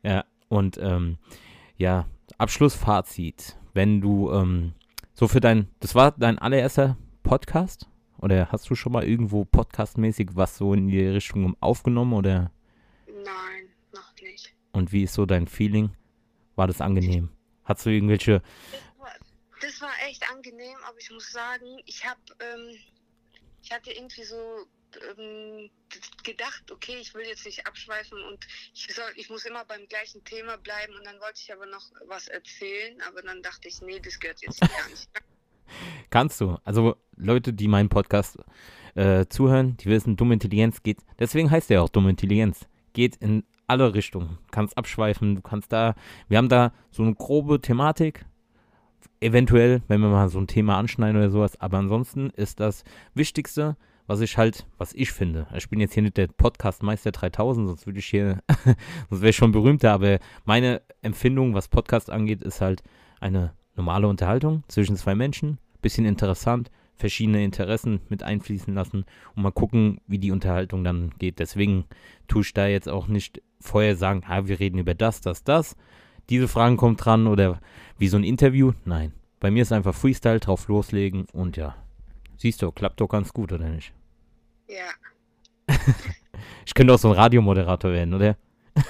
Ja. 0.03 0.11
Ja, 0.11 0.25
und 0.49 0.79
ähm, 0.83 1.19
ja, 1.77 2.07
Abschlussfazit. 2.39 3.57
Wenn 3.75 4.01
du 4.01 4.31
ähm, 4.33 4.73
so 5.21 5.29
für 5.29 5.41
dein, 5.41 5.69
das 5.81 5.95
war 5.95 6.13
dein 6.13 6.39
allererster 6.39 6.97
Podcast? 7.23 7.87
Oder 8.23 8.51
hast 8.51 8.71
du 8.71 8.75
schon 8.75 8.93
mal 8.93 9.05
irgendwo 9.05 9.45
podcastmäßig 9.45 10.31
was 10.33 10.57
so 10.57 10.73
in 10.73 10.89
die 10.89 11.07
Richtung 11.07 11.55
aufgenommen? 11.61 12.15
Oder 12.15 12.51
Nein, 13.07 13.69
noch 13.93 14.15
nicht. 14.23 14.55
und 14.73 14.93
wie 14.93 15.03
ist 15.03 15.13
so 15.13 15.27
dein 15.27 15.47
Feeling? 15.47 15.91
War 16.57 16.69
das 16.69 16.81
angenehm? 16.81 17.29
Hast 17.65 17.85
du 17.85 17.91
irgendwelche, 17.91 18.41
Das 18.73 18.99
war, 18.99 19.13
das 19.61 19.81
war 19.83 19.91
echt 20.09 20.25
angenehm, 20.33 20.79
aber 20.89 20.97
ich 20.99 21.11
muss 21.11 21.31
sagen, 21.31 21.67
ich 21.85 22.03
habe, 22.03 22.21
ähm, 22.41 22.79
ich 23.63 23.71
hatte 23.71 23.93
irgendwie 23.93 24.25
so 24.25 24.37
ähm, 25.17 25.71
gedacht, 26.23 26.71
okay, 26.71 26.97
ich 27.01 27.15
will 27.15 27.27
jetzt 27.27 27.45
nicht 27.47 27.67
abschweifen 27.67 28.23
und 28.25 28.47
ich 28.75 28.95
soll, 28.95 29.11
ich 29.17 29.31
muss 29.31 29.45
immer 29.45 29.65
beim 29.65 29.87
gleichen 29.89 30.25
Thema 30.25 30.57
bleiben 30.59 30.95
und 30.97 31.07
dann 31.07 31.21
wollte 31.21 31.41
ich 31.43 31.53
aber 31.53 31.67
noch 31.67 31.91
was 32.07 32.29
erzählen, 32.29 33.01
aber 33.03 33.23
dann 33.23 33.43
dachte 33.43 33.69
ich, 33.69 33.81
nee, 33.83 34.01
das 34.01 34.19
gehört 34.19 34.41
jetzt 34.43 34.61
gar 34.61 34.89
nicht. 34.89 35.09
kannst 36.11 36.41
du? 36.41 36.57
Also 36.65 36.97
Leute, 37.17 37.53
die 37.53 37.69
meinen 37.69 37.89
Podcast 37.89 38.39
äh, 38.95 39.27
zuhören, 39.27 39.77
die 39.79 39.87
wissen, 39.87 40.17
dumme 40.17 40.35
Intelligenz 40.35 40.83
geht, 40.83 40.99
deswegen 41.19 41.51
heißt 41.51 41.71
der 41.71 41.83
auch 41.83 41.89
dumme 41.89 42.11
Intelligenz, 42.11 42.67
geht 42.93 43.17
in 43.17 43.45
alle 43.67 43.95
Richtungen. 43.95 44.39
Du 44.47 44.51
kannst 44.51 44.77
abschweifen, 44.77 45.37
du 45.37 45.43
kannst 45.43 45.73
da, 45.73 45.95
wir 46.29 46.39
haben 46.39 46.49
da 46.49 46.73
so 46.91 47.03
eine 47.03 47.15
grobe 47.15 47.61
Thematik, 47.61 48.25
eventuell, 49.21 49.83
wenn 49.87 50.01
wir 50.01 50.09
mal 50.09 50.29
so 50.29 50.41
ein 50.41 50.47
Thema 50.47 50.77
anschneiden 50.79 51.17
oder 51.17 51.31
sowas, 51.31 51.61
aber 51.61 51.79
ansonsten 51.79 52.31
ist 52.31 52.59
das 52.59 52.85
Wichtigste, 53.15 53.77
was 54.11 54.21
ich 54.21 54.37
halt, 54.37 54.67
was 54.77 54.93
ich 54.93 55.13
finde. 55.13 55.47
Ich 55.55 55.71
bin 55.71 55.79
jetzt 55.79 55.95
hier 55.95 56.03
nicht 56.03 56.17
der 56.17 56.27
Podcast-Meister 56.27 57.13
3000, 57.13 57.69
sonst 57.69 57.87
würde 57.87 58.01
ich 58.01 58.07
hier, 58.07 58.41
sonst 59.09 59.23
wäre 59.23 59.31
ich 59.31 59.37
schon 59.37 59.53
berühmter, 59.53 59.93
aber 59.93 60.19
meine 60.45 60.83
Empfindung, 61.01 61.55
was 61.55 61.69
Podcast 61.69 62.11
angeht, 62.11 62.43
ist 62.43 62.61
halt 62.61 62.83
eine 63.21 63.53
normale 63.77 64.09
Unterhaltung 64.09 64.65
zwischen 64.67 64.97
zwei 64.97 65.15
Menschen, 65.15 65.59
bisschen 65.81 66.07
interessant, 66.07 66.73
verschiedene 66.97 67.45
Interessen 67.45 68.01
mit 68.09 68.25
einfließen 68.25 68.75
lassen 68.75 69.05
und 69.37 69.45
mal 69.45 69.53
gucken, 69.53 70.01
wie 70.09 70.19
die 70.19 70.33
Unterhaltung 70.33 70.83
dann 70.83 71.13
geht. 71.21 71.39
Deswegen 71.39 71.85
tue 72.27 72.43
ich 72.43 72.53
da 72.53 72.67
jetzt 72.67 72.89
auch 72.89 73.07
nicht 73.07 73.41
vorher 73.61 73.95
sagen, 73.95 74.25
ah, 74.27 74.49
wir 74.49 74.59
reden 74.59 74.81
über 74.81 74.95
das, 74.95 75.21
das, 75.21 75.45
das. 75.45 75.77
Diese 76.31 76.49
Fragen 76.49 76.77
kommen 76.77 76.97
dran 76.97 77.29
oder 77.29 77.61
wie 77.97 78.09
so 78.09 78.17
ein 78.17 78.25
Interview. 78.25 78.73
Nein, 78.85 79.13
bei 79.39 79.53
mir 79.53 79.63
ist 79.63 79.71
einfach 79.71 79.95
Freestyle, 79.95 80.41
drauf 80.41 80.67
loslegen 80.67 81.27
und 81.33 81.57
ja, 81.57 81.77
siehst 82.39 82.61
du, 82.61 82.73
klappt 82.73 83.01
doch 83.01 83.07
ganz 83.07 83.33
gut, 83.33 83.53
oder 83.53 83.69
nicht? 83.69 83.93
Ja. 84.71 84.91
Ich 86.65 86.75
könnte 86.75 86.95
auch 86.95 86.99
so 86.99 87.09
ein 87.09 87.15
Radiomoderator 87.15 87.91
werden, 87.91 88.15
oder? 88.15 88.37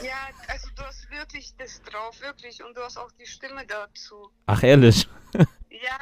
Ja, 0.02 0.28
also 0.48 0.68
du 0.76 0.82
hast 0.82 1.10
wirklich 1.10 1.54
das 1.56 1.80
drauf, 1.82 2.20
wirklich. 2.20 2.62
Und 2.62 2.76
du 2.76 2.82
hast 2.82 2.98
auch 2.98 3.10
die 3.12 3.26
Stimme 3.26 3.64
dazu. 3.66 4.30
Ach, 4.46 4.62
ehrlich? 4.62 5.08
Ja, 5.70 5.98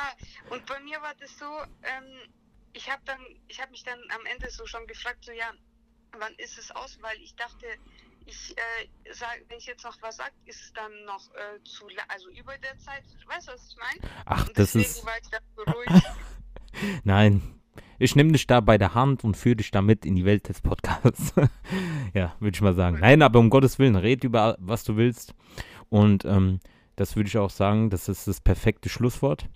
und 0.51 0.67
bei 0.67 0.81
mir 0.81 1.01
war 1.03 1.15
das 1.21 1.39
so, 1.39 1.45
ähm, 1.85 2.33
ich 2.73 2.91
habe 2.91 3.01
dann, 3.05 3.21
ich 3.47 3.61
habe 3.61 3.71
mich 3.71 3.85
dann 3.85 3.99
am 4.19 4.27
Ende 4.27 4.51
so 4.51 4.67
schon 4.67 4.85
gefragt, 4.89 5.25
so 5.25 5.31
ja, 5.31 5.53
wann 6.19 6.35
ist 6.35 6.59
es 6.59 6.73
aus? 6.73 6.99
Weil 7.01 7.17
ich 7.19 7.37
dachte, 7.37 7.67
ich 8.27 8.57
äh, 8.57 9.13
sag, 9.13 9.41
wenn 9.49 9.59
ich 9.59 9.67
jetzt 9.67 9.85
noch 9.85 9.97
was 10.03 10.17
sage, 10.17 10.33
ist 10.47 10.61
es 10.63 10.73
dann 10.73 10.91
noch 11.05 11.33
äh, 11.35 11.63
zu, 11.63 11.87
also 12.09 12.29
über 12.31 12.59
der 12.59 12.77
Zeit. 12.79 13.05
Weißt 13.27 13.47
du, 13.47 13.53
was 13.53 13.69
ich 13.69 13.77
meine? 13.77 14.01
Ach, 14.25 14.49
Und 14.49 14.59
das 14.59 14.75
ist. 14.75 15.05
war 15.07 15.17
ich 15.23 15.29
dann 15.29 15.43
so 15.55 15.63
ruhig. 15.71 16.03
Nein. 17.05 17.58
Ich 17.99 18.15
nehme 18.15 18.33
dich 18.33 18.47
da 18.47 18.61
bei 18.61 18.79
der 18.79 18.95
Hand 18.95 19.25
und 19.25 19.37
führe 19.37 19.57
dich 19.57 19.71
damit 19.73 20.07
in 20.07 20.15
die 20.15 20.25
Welt 20.25 20.49
des 20.49 20.61
Podcasts. 20.61 21.35
ja, 22.15 22.35
würde 22.39 22.55
ich 22.55 22.61
mal 22.61 22.75
sagen. 22.75 22.99
Nein, 23.01 23.23
aber 23.23 23.41
um 23.41 23.51
Gottes 23.51 23.79
Willen, 23.79 23.97
red 23.97 24.23
über 24.23 24.57
was 24.61 24.85
du 24.85 24.97
willst. 24.97 25.35
Und 25.89 26.25
ähm, 26.25 26.61
das 26.95 27.17
würde 27.17 27.29
ich 27.29 27.39
auch 27.39 27.51
sagen, 27.51 27.91
das 27.91 28.09
ist 28.09 28.29
das 28.29 28.41
perfekte 28.41 28.89
Schlusswort. 28.89 29.47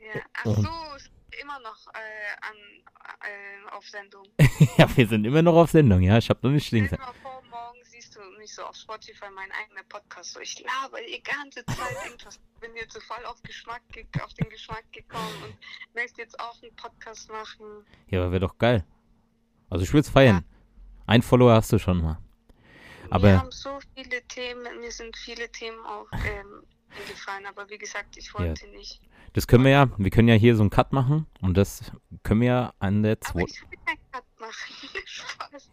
Ja. 0.00 0.20
Ach 0.38 0.44
so, 0.44 0.52
immer 1.42 1.60
noch 1.62 1.86
äh, 1.92 2.48
an, 2.48 2.56
äh, 3.20 3.76
auf 3.76 3.86
Sendung. 3.86 4.24
ja, 4.78 4.96
wir 4.96 5.06
sind 5.06 5.26
immer 5.26 5.42
noch 5.42 5.56
auf 5.56 5.70
Sendung, 5.70 6.00
ja. 6.00 6.16
Ich 6.18 6.30
habe 6.30 6.40
noch 6.42 6.50
nicht 6.50 6.66
Stell 6.66 6.80
links. 6.80 6.92
dir 6.92 6.98
mal 6.98 7.12
vor, 7.22 7.42
morgen 7.50 7.78
siehst 7.84 8.16
du 8.16 8.20
mich 8.40 8.54
so 8.54 8.62
auf 8.64 8.74
Spotify, 8.74 9.26
mein 9.34 9.50
eigener 9.52 9.82
Podcast. 9.88 10.32
So, 10.32 10.40
ich 10.40 10.58
laber 10.60 10.98
die 11.06 11.22
ganze 11.22 11.64
Zeit 11.66 11.76
irgendwas. 12.06 12.40
Bin 12.60 12.74
jetzt 12.76 12.94
so 12.94 13.00
voll 13.00 13.24
auf, 13.26 13.40
Geschmack, 13.42 13.82
ge- 13.92 14.06
auf 14.22 14.34
den 14.34 14.48
Geschmack 14.50 14.84
gekommen 14.92 15.42
und 15.44 15.54
möchte 15.94 16.20
jetzt 16.22 16.38
auch 16.40 16.60
einen 16.62 16.74
Podcast 16.76 17.30
machen. 17.30 17.84
Ja, 18.08 18.20
aber 18.20 18.32
wäre 18.32 18.40
doch 18.40 18.58
geil. 18.58 18.84
Also 19.70 19.84
ich 19.84 19.92
würde 19.92 20.00
es 20.00 20.10
feiern. 20.10 20.44
Ein 21.06 21.22
Follower 21.22 21.52
hast 21.54 21.72
du 21.72 21.78
schon 21.78 22.02
mal. 22.02 22.18
Aber- 23.10 23.28
Wir 23.28 23.38
haben 23.38 23.50
so 23.52 23.78
viele 23.94 24.22
Themen, 24.28 24.80
mir 24.80 24.90
sind 24.92 25.16
viele 25.16 25.50
Themen 25.50 25.78
auch 25.86 26.06
ähm, 26.12 26.62
eingefallen, 26.90 27.46
aber 27.46 27.68
wie 27.70 27.78
gesagt, 27.78 28.16
ich 28.16 28.32
wollte 28.34 28.66
nicht. 28.68 29.00
Das 29.32 29.46
können 29.46 29.64
wir 29.64 29.70
ja, 29.70 29.88
wir 29.96 30.10
können 30.10 30.28
ja 30.28 30.34
hier 30.34 30.56
so 30.56 30.62
einen 30.62 30.70
Cut 30.70 30.92
machen 30.92 31.26
und 31.40 31.56
das 31.56 31.92
können 32.24 32.40
wir 32.40 32.48
ja 32.48 32.74
an 32.78 33.02
der 33.02 33.20
zweiten. 33.20 33.48
ich 33.50 33.62
will 33.70 33.78
keinen 33.86 33.98
Cut 34.12 34.24
machen. 34.40 34.74
Spaß. 35.06 35.70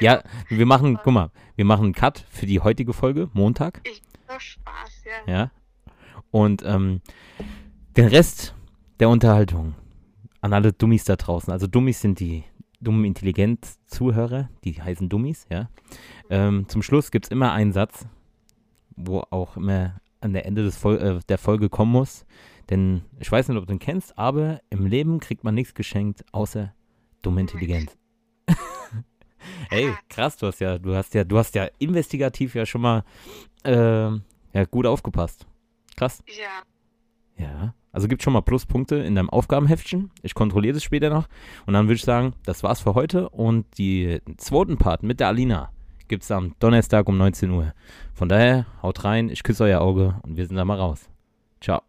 Ja, 0.00 0.22
wir 0.48 0.66
machen, 0.66 0.98
guck 1.02 1.12
mal, 1.12 1.30
wir 1.56 1.64
machen 1.64 1.84
einen 1.84 1.94
Cut 1.94 2.24
für 2.30 2.46
die 2.46 2.60
heutige 2.60 2.92
Folge, 2.92 3.28
Montag, 3.32 3.82
Nur 4.28 4.40
Spaß, 4.40 5.04
ja. 5.26 5.32
ja. 5.32 5.50
Und 6.30 6.62
ähm, 6.64 7.00
den 7.96 8.06
Rest 8.06 8.54
der 8.98 9.08
Unterhaltung 9.08 9.74
an 10.40 10.52
alle 10.52 10.72
Dummies 10.72 11.04
da 11.04 11.16
draußen. 11.16 11.52
Also 11.52 11.66
Dummies 11.66 12.00
sind 12.00 12.20
die 12.20 12.44
dummen 12.80 13.04
Intelligenz-Zuhörer, 13.04 14.48
die 14.64 14.80
heißen 14.80 15.08
Dummies, 15.08 15.46
ja. 15.50 15.68
Ähm, 16.30 16.66
zum 16.68 16.82
Schluss 16.82 17.10
gibt 17.10 17.26
es 17.26 17.30
immer 17.30 17.52
einen 17.52 17.72
Satz, 17.72 18.06
wo 18.96 19.22
auch 19.30 19.56
immer 19.56 20.00
an 20.20 20.32
der 20.32 20.46
Ende 20.46 20.62
des 20.62 20.76
Fol 20.76 20.98
äh, 20.98 21.20
der 21.28 21.38
Folge 21.38 21.68
kommen 21.68 21.92
muss. 21.92 22.24
Denn 22.70 23.02
ich 23.18 23.30
weiß 23.30 23.48
nicht, 23.48 23.58
ob 23.58 23.66
du 23.66 23.72
den 23.72 23.78
kennst, 23.80 24.16
aber 24.16 24.60
im 24.70 24.86
Leben 24.86 25.18
kriegt 25.18 25.44
man 25.44 25.54
nichts 25.54 25.74
geschenkt, 25.74 26.24
außer 26.32 26.72
dumme 27.22 27.40
Intelligenz. 27.40 27.96
Ey, 29.70 29.92
krass, 30.08 30.36
du 30.36 30.46
hast 30.46 30.60
ja, 30.60 30.78
du 30.78 30.94
hast 30.94 31.14
ja, 31.14 31.24
du 31.24 31.38
hast 31.38 31.54
ja 31.54 31.68
investigativ 31.78 32.54
ja 32.54 32.66
schon 32.66 32.80
mal 32.80 33.04
ähm, 33.64 34.22
ja, 34.52 34.64
gut 34.64 34.86
aufgepasst. 34.86 35.46
Krass. 35.96 36.22
Ja, 36.26 37.44
Ja. 37.44 37.74
Also 37.92 38.06
gibt 38.06 38.22
schon 38.22 38.32
mal 38.32 38.42
Pluspunkte 38.42 38.96
in 38.96 39.16
deinem 39.16 39.30
Aufgabenheftchen. 39.30 40.12
Ich 40.22 40.34
kontrolliere 40.34 40.74
das 40.74 40.84
später 40.84 41.10
noch. 41.10 41.26
Und 41.66 41.74
dann 41.74 41.86
würde 41.86 41.94
ich 41.94 42.04
sagen, 42.04 42.34
das 42.44 42.62
war's 42.62 42.80
für 42.80 42.94
heute. 42.94 43.28
Und 43.30 43.66
die 43.78 44.20
zweiten 44.36 44.78
Part 44.78 45.02
mit 45.02 45.18
der 45.18 45.28
Alina 45.28 45.72
gibt 46.06 46.22
es 46.22 46.30
am 46.30 46.54
Donnerstag 46.60 47.08
um 47.08 47.18
19 47.18 47.50
Uhr. 47.50 47.72
Von 48.14 48.28
daher, 48.28 48.66
haut 48.82 49.04
rein, 49.04 49.28
ich 49.28 49.42
küsse 49.42 49.64
euer 49.64 49.80
Auge 49.80 50.20
und 50.22 50.36
wir 50.36 50.46
sind 50.46 50.56
da 50.56 50.64
mal 50.64 50.78
raus. 50.78 51.08
Ciao. 51.60 51.82